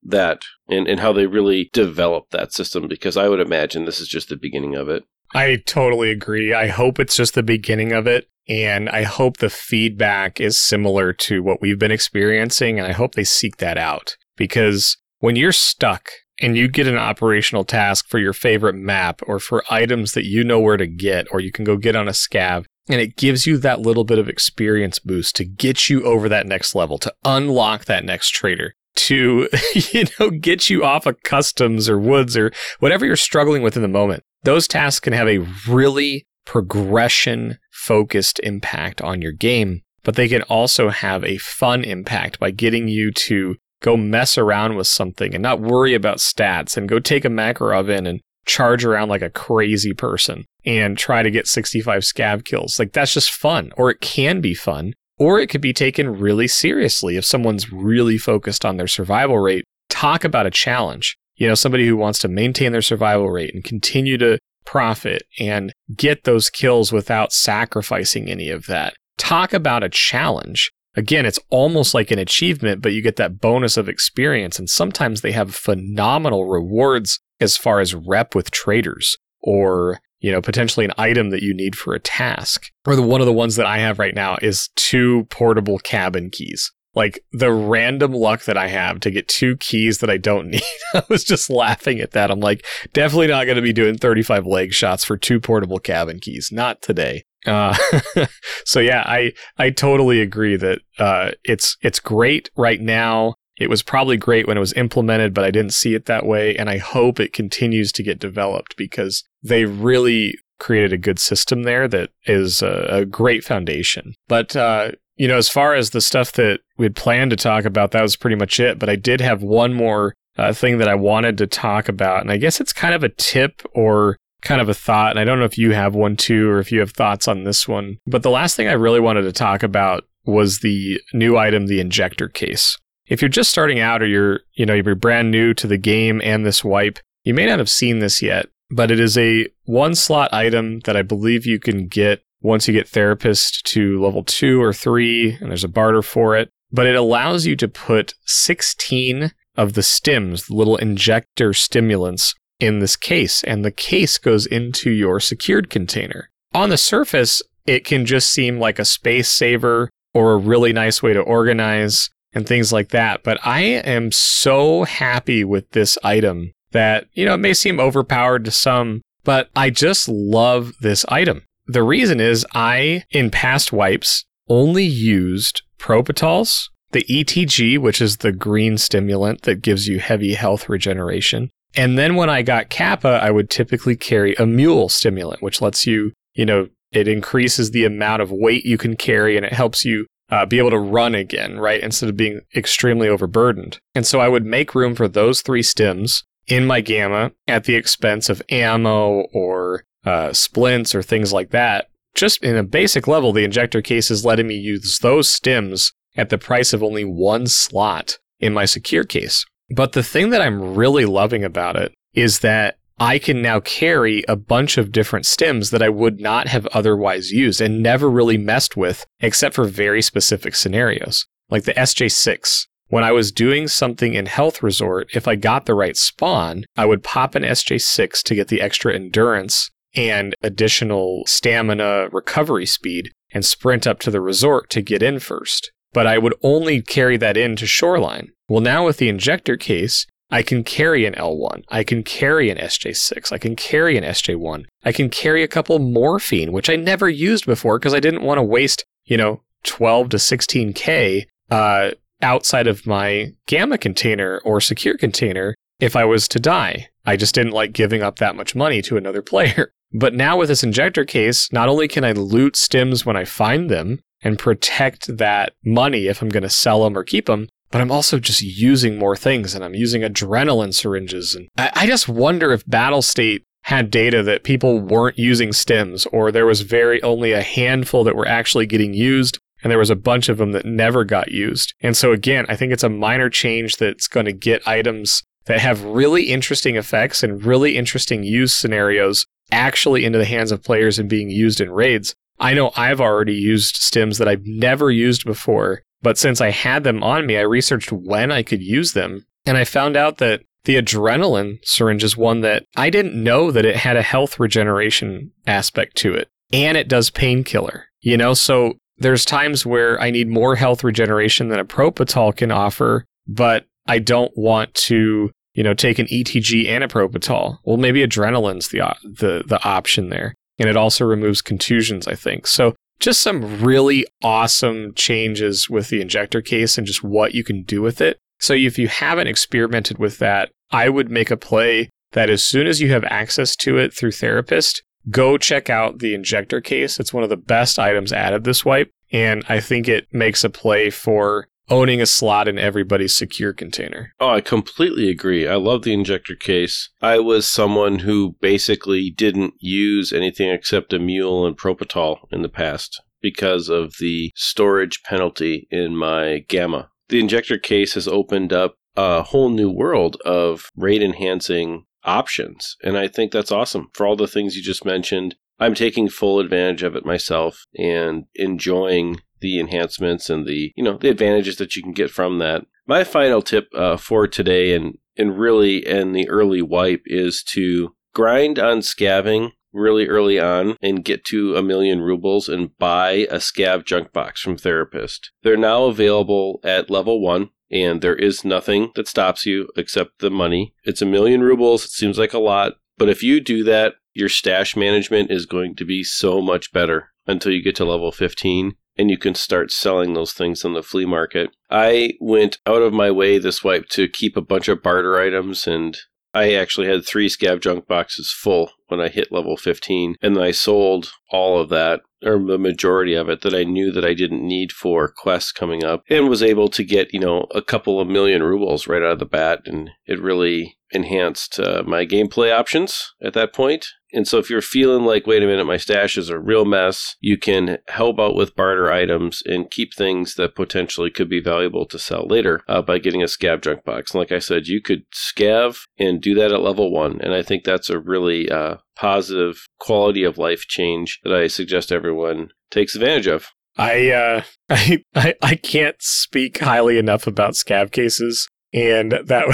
[0.02, 4.08] that and, and how they really develop that system because I would imagine this is
[4.08, 5.04] just the beginning of it.
[5.34, 6.54] I totally agree.
[6.54, 8.28] I hope it's just the beginning of it.
[8.48, 12.78] And I hope the feedback is similar to what we've been experiencing.
[12.78, 16.08] And I hope they seek that out because when you're stuck
[16.40, 20.42] and you get an operational task for your favorite map or for items that you
[20.42, 23.46] know where to get, or you can go get on a scav, and it gives
[23.46, 27.14] you that little bit of experience boost to get you over that next level, to
[27.24, 29.48] unlock that next trader, to,
[29.92, 33.82] you know, get you off of customs or woods or whatever you're struggling with in
[33.82, 34.22] the moment.
[34.42, 40.42] Those tasks can have a really progression focused impact on your game, but they can
[40.42, 45.42] also have a fun impact by getting you to go mess around with something and
[45.42, 49.30] not worry about stats and go take a Makarov in and charge around like a
[49.30, 52.78] crazy person and try to get 65 scav kills.
[52.78, 56.48] Like that's just fun, or it can be fun, or it could be taken really
[56.48, 59.64] seriously if someone's really focused on their survival rate.
[59.88, 61.16] Talk about a challenge.
[61.36, 65.72] You know, somebody who wants to maintain their survival rate and continue to profit and
[65.96, 68.94] get those kills without sacrificing any of that.
[69.16, 70.70] Talk about a challenge.
[70.96, 74.58] Again, it's almost like an achievement, but you get that bonus of experience.
[74.58, 80.42] And sometimes they have phenomenal rewards as far as rep with traders or you know
[80.42, 82.70] potentially an item that you need for a task.
[82.86, 86.30] Or the one of the ones that i have right now is two portable cabin
[86.30, 86.72] keys.
[86.94, 90.62] Like the random luck that i have to get two keys that i don't need
[90.94, 92.30] i was just laughing at that.
[92.30, 96.18] I'm like definitely not going to be doing 35 leg shots for two portable cabin
[96.20, 96.50] keys.
[96.52, 97.76] Not today uh,
[98.64, 103.82] so yeah i i totally agree that uh, it's it's great right now it was
[103.82, 106.56] probably great when it was implemented, but I didn't see it that way.
[106.56, 111.62] And I hope it continues to get developed because they really created a good system
[111.62, 114.14] there that is a, a great foundation.
[114.28, 117.90] But, uh, you know, as far as the stuff that we'd planned to talk about,
[117.90, 118.78] that was pretty much it.
[118.78, 122.22] But I did have one more uh, thing that I wanted to talk about.
[122.22, 125.10] And I guess it's kind of a tip or kind of a thought.
[125.10, 127.44] And I don't know if you have one too, or if you have thoughts on
[127.44, 127.98] this one.
[128.06, 131.80] But the last thing I really wanted to talk about was the new item, the
[131.80, 132.76] injector case.
[133.06, 136.20] If you're just starting out or you're, you know, you're brand new to the game
[136.22, 139.94] and this wipe, you may not have seen this yet, but it is a one
[139.94, 144.62] slot item that I believe you can get once you get therapist to level two
[144.62, 146.50] or three, and there's a barter for it.
[146.72, 152.78] But it allows you to put 16 of the stims, the little injector stimulants, in
[152.78, 156.30] this case, and the case goes into your secured container.
[156.54, 161.02] On the surface, it can just seem like a space saver or a really nice
[161.02, 163.22] way to organize and things like that.
[163.22, 168.44] But I am so happy with this item that, you know, it may seem overpowered
[168.44, 171.42] to some, but I just love this item.
[171.66, 178.32] The reason is I, in past wipes, only used Propitals, the ETG, which is the
[178.32, 181.50] green stimulant that gives you heavy health regeneration.
[181.74, 185.86] And then when I got Kappa, I would typically carry a mule stimulant, which lets
[185.86, 189.84] you, you know, it increases the amount of weight you can carry and it helps
[189.84, 191.80] you uh, be able to run again, right?
[191.80, 193.78] Instead of being extremely overburdened.
[193.94, 197.76] And so I would make room for those three stims in my gamma at the
[197.76, 201.88] expense of ammo or uh, splints or things like that.
[202.14, 206.28] Just in a basic level, the injector case is letting me use those stims at
[206.28, 209.44] the price of only one slot in my secure case.
[209.70, 214.24] But the thing that I'm really loving about it is that I can now carry
[214.28, 218.36] a bunch of different stims that I would not have otherwise used and never really
[218.36, 221.26] messed with except for very specific scenarios.
[221.48, 222.66] Like the SJ6.
[222.88, 226.84] When I was doing something in Health Resort, if I got the right spawn, I
[226.84, 233.44] would pop an SJ6 to get the extra endurance and additional stamina recovery speed and
[233.44, 235.72] sprint up to the resort to get in first.
[235.92, 238.32] But I would only carry that into Shoreline.
[238.48, 241.64] Well, now with the injector case, I can carry an L1.
[241.68, 243.32] I can carry an SJ6.
[243.32, 244.66] I can carry an SJ1.
[244.84, 248.38] I can carry a couple morphine, which I never used before because I didn't want
[248.38, 251.90] to waste, you know, 12 to 16K uh,
[252.22, 256.88] outside of my gamma container or secure container if I was to die.
[257.04, 259.72] I just didn't like giving up that much money to another player.
[259.92, 263.68] But now with this injector case, not only can I loot stims when I find
[263.68, 267.80] them and protect that money if I'm going to sell them or keep them, but
[267.80, 271.34] I'm also just using more things and I'm using adrenaline syringes.
[271.34, 276.32] And I, I just wonder if Battlestate had data that people weren't using stims or
[276.32, 279.96] there was very only a handful that were actually getting used and there was a
[279.96, 281.74] bunch of them that never got used.
[281.80, 285.60] And so again, I think it's a minor change that's going to get items that
[285.60, 290.98] have really interesting effects and really interesting use scenarios actually into the hands of players
[290.98, 292.14] and being used in raids.
[292.40, 296.84] I know I've already used stims that I've never used before but since I had
[296.84, 299.26] them on me, I researched when I could use them.
[299.44, 303.64] And I found out that the adrenaline syringe is one that I didn't know that
[303.64, 306.28] it had a health regeneration aspect to it.
[306.52, 307.86] And it does painkiller.
[308.00, 312.50] You know, so there's times where I need more health regeneration than a propital can
[312.50, 317.58] offer, but I don't want to, you know, take an ETG and a propital.
[317.64, 320.34] Well, maybe adrenaline's the the the option there.
[320.60, 322.46] And it also removes contusions, I think.
[322.46, 327.62] So just some really awesome changes with the injector case and just what you can
[327.64, 328.18] do with it.
[328.38, 332.66] So if you haven't experimented with that, I would make a play that as soon
[332.66, 337.00] as you have access to it through Therapist, go check out the injector case.
[337.00, 338.90] It's one of the best items added this wipe.
[339.12, 344.12] And I think it makes a play for owning a slot in everybody's secure container.
[344.20, 345.46] Oh, I completely agree.
[345.46, 346.90] I love the injector case.
[347.00, 352.48] I was someone who basically didn't use anything except a mule and propital in the
[352.48, 356.90] past because of the storage penalty in my gamma.
[357.08, 362.76] The injector case has opened up a whole new world of rate enhancing options.
[362.82, 365.36] And I think that's awesome for all the things you just mentioned.
[365.58, 370.96] I'm taking full advantage of it myself and enjoying the enhancements and the you know
[370.96, 372.66] the advantages that you can get from that.
[372.86, 377.94] My final tip uh, for today and and really in the early wipe is to
[378.14, 383.36] grind on scavving really early on and get to a million rubles and buy a
[383.36, 385.30] scav junk box from Therapist.
[385.42, 390.30] They're now available at level one and there is nothing that stops you except the
[390.30, 390.74] money.
[390.84, 391.84] It's a million rubles.
[391.84, 395.76] It seems like a lot, but if you do that, your stash management is going
[395.76, 399.70] to be so much better until you get to level 15 and you can start
[399.70, 401.50] selling those things on the flea market.
[401.70, 405.66] I went out of my way this wipe to keep a bunch of barter items
[405.66, 405.96] and
[406.32, 410.52] I actually had three scav junk boxes full when I hit level 15, and I
[410.52, 414.46] sold all of that, or the majority of it, that I knew that I didn't
[414.46, 418.08] need for quests coming up, and was able to get, you know, a couple of
[418.08, 423.12] million rubles right out of the bat, and it really enhanced uh, my gameplay options
[423.22, 423.86] at that point.
[424.12, 427.14] And so if you're feeling like, wait a minute, my stash is a real mess,
[427.20, 431.86] you can help out with barter items and keep things that potentially could be valuable
[431.86, 434.12] to sell later uh, by getting a scav junk box.
[434.12, 437.20] And like I said, you could scav and do that at level one.
[437.20, 441.92] And I think that's a really uh, positive quality of life change that I suggest
[441.92, 443.48] everyone takes advantage of.
[443.76, 449.46] I uh I I, I can't speak highly enough about scav cases and that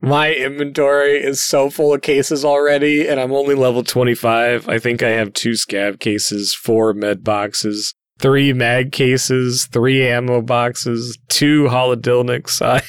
[0.00, 4.68] my inventory is so full of cases already and I'm only level 25.
[4.68, 10.42] I think I have two scav cases, four med boxes, three mag cases, three ammo
[10.42, 12.60] boxes, two holodilnicks.
[12.66, 12.82] I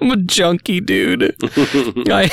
[0.00, 1.36] I'm a junkie, dude.
[2.10, 2.30] I,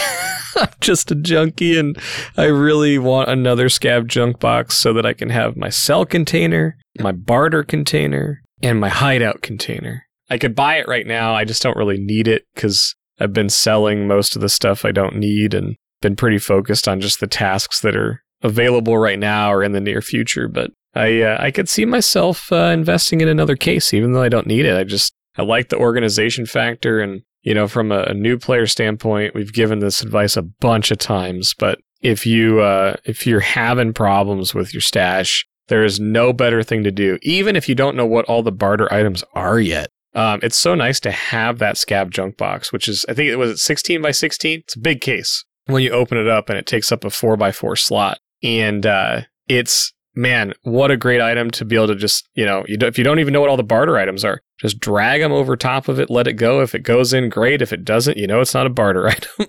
[0.56, 1.98] I'm just a junkie, and
[2.38, 6.78] I really want another scav junk box so that I can have my sell container,
[7.00, 10.06] my barter container, and my hideout container.
[10.30, 11.34] I could buy it right now.
[11.34, 14.92] I just don't really need it because I've been selling most of the stuff I
[14.92, 19.52] don't need and been pretty focused on just the tasks that are available right now
[19.52, 20.48] or in the near future.
[20.48, 24.30] But I uh, I could see myself uh, investing in another case, even though I
[24.30, 24.78] don't need it.
[24.78, 28.68] I just I like the organization factor, and you know, from a, a new player
[28.68, 31.54] standpoint, we've given this advice a bunch of times.
[31.58, 36.64] But if you uh, if you're having problems with your stash, there is no better
[36.64, 39.90] thing to do, even if you don't know what all the barter items are yet.
[40.14, 43.38] Um, it's so nice to have that scav junk box, which is I think it
[43.38, 44.60] was 16 by 16.
[44.60, 47.38] It's a big case when you open it up, and it takes up a four
[47.38, 51.96] by four slot, and uh, it's man, what a great item to be able to
[51.96, 54.42] just you know you if you don't even know what all the barter items are,
[54.62, 56.62] just drag them over top of it, let it go.
[56.62, 57.64] If it goes in, great.
[57.64, 59.48] If it doesn't, you know it's not a barter item.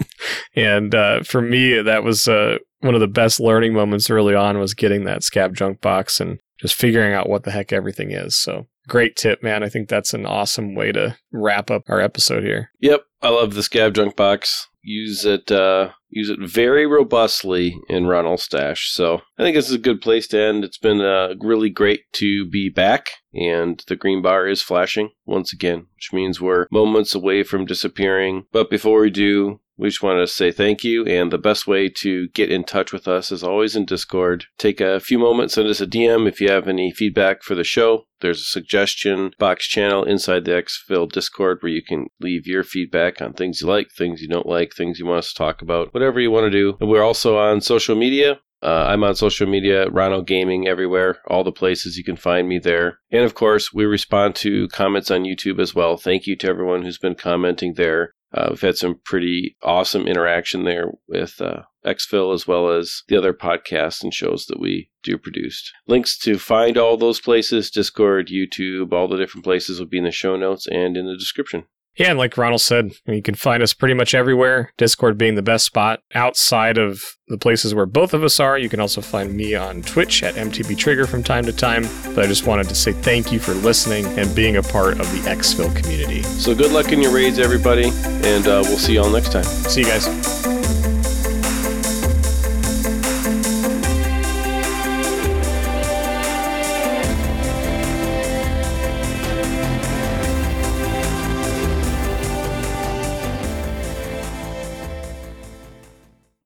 [0.56, 4.58] and uh, for me, that was uh, one of the best learning moments early on
[4.58, 8.40] was getting that scav junk box and just figuring out what the heck everything is.
[8.40, 9.62] So great tip, man.
[9.62, 12.70] I think that's an awesome way to wrap up our episode here.
[12.80, 14.68] Yep, I love the scav junk box.
[14.84, 18.90] Use it, uh, use it very robustly in Ronald Stash.
[18.90, 20.64] So I think this is a good place to end.
[20.64, 25.52] It's been uh, really great to be back, and the green bar is flashing once
[25.52, 28.46] again, which means we're moments away from disappearing.
[28.50, 31.88] But before we do, we just want to say thank you, and the best way
[31.88, 34.46] to get in touch with us is always in Discord.
[34.58, 37.64] Take a few moments, send us a DM if you have any feedback for the
[37.64, 38.04] show.
[38.20, 43.20] There's a suggestion box channel inside the Exfil Discord where you can leave your feedback
[43.20, 45.92] on things you like, things you don't like, things you want us to talk about,
[45.92, 46.76] whatever you want to do.
[46.80, 48.40] And we're also on social media.
[48.62, 52.60] Uh, I'm on social media, Rhino Gaming everywhere, all the places you can find me
[52.60, 53.00] there.
[53.10, 55.96] And of course, we respond to comments on YouTube as well.
[55.96, 58.14] Thank you to everyone who's been commenting there.
[58.34, 63.34] Uh, we've had some pretty awesome interaction there with uh, as well as the other
[63.34, 65.72] podcasts and shows that we do produce.
[65.86, 70.04] Links to find all those places, Discord, YouTube, all the different places will be in
[70.04, 71.64] the show notes and in the description.
[71.96, 75.42] Yeah, and like Ronald said, you can find us pretty much everywhere, Discord being the
[75.42, 76.00] best spot.
[76.14, 79.82] Outside of the places where both of us are, you can also find me on
[79.82, 81.82] Twitch at MTB Trigger from time to time.
[82.14, 85.10] But I just wanted to say thank you for listening and being a part of
[85.12, 86.22] the Exfil community.
[86.22, 89.44] So good luck in your raids, everybody, and uh, we'll see you all next time.
[89.44, 90.51] See you guys.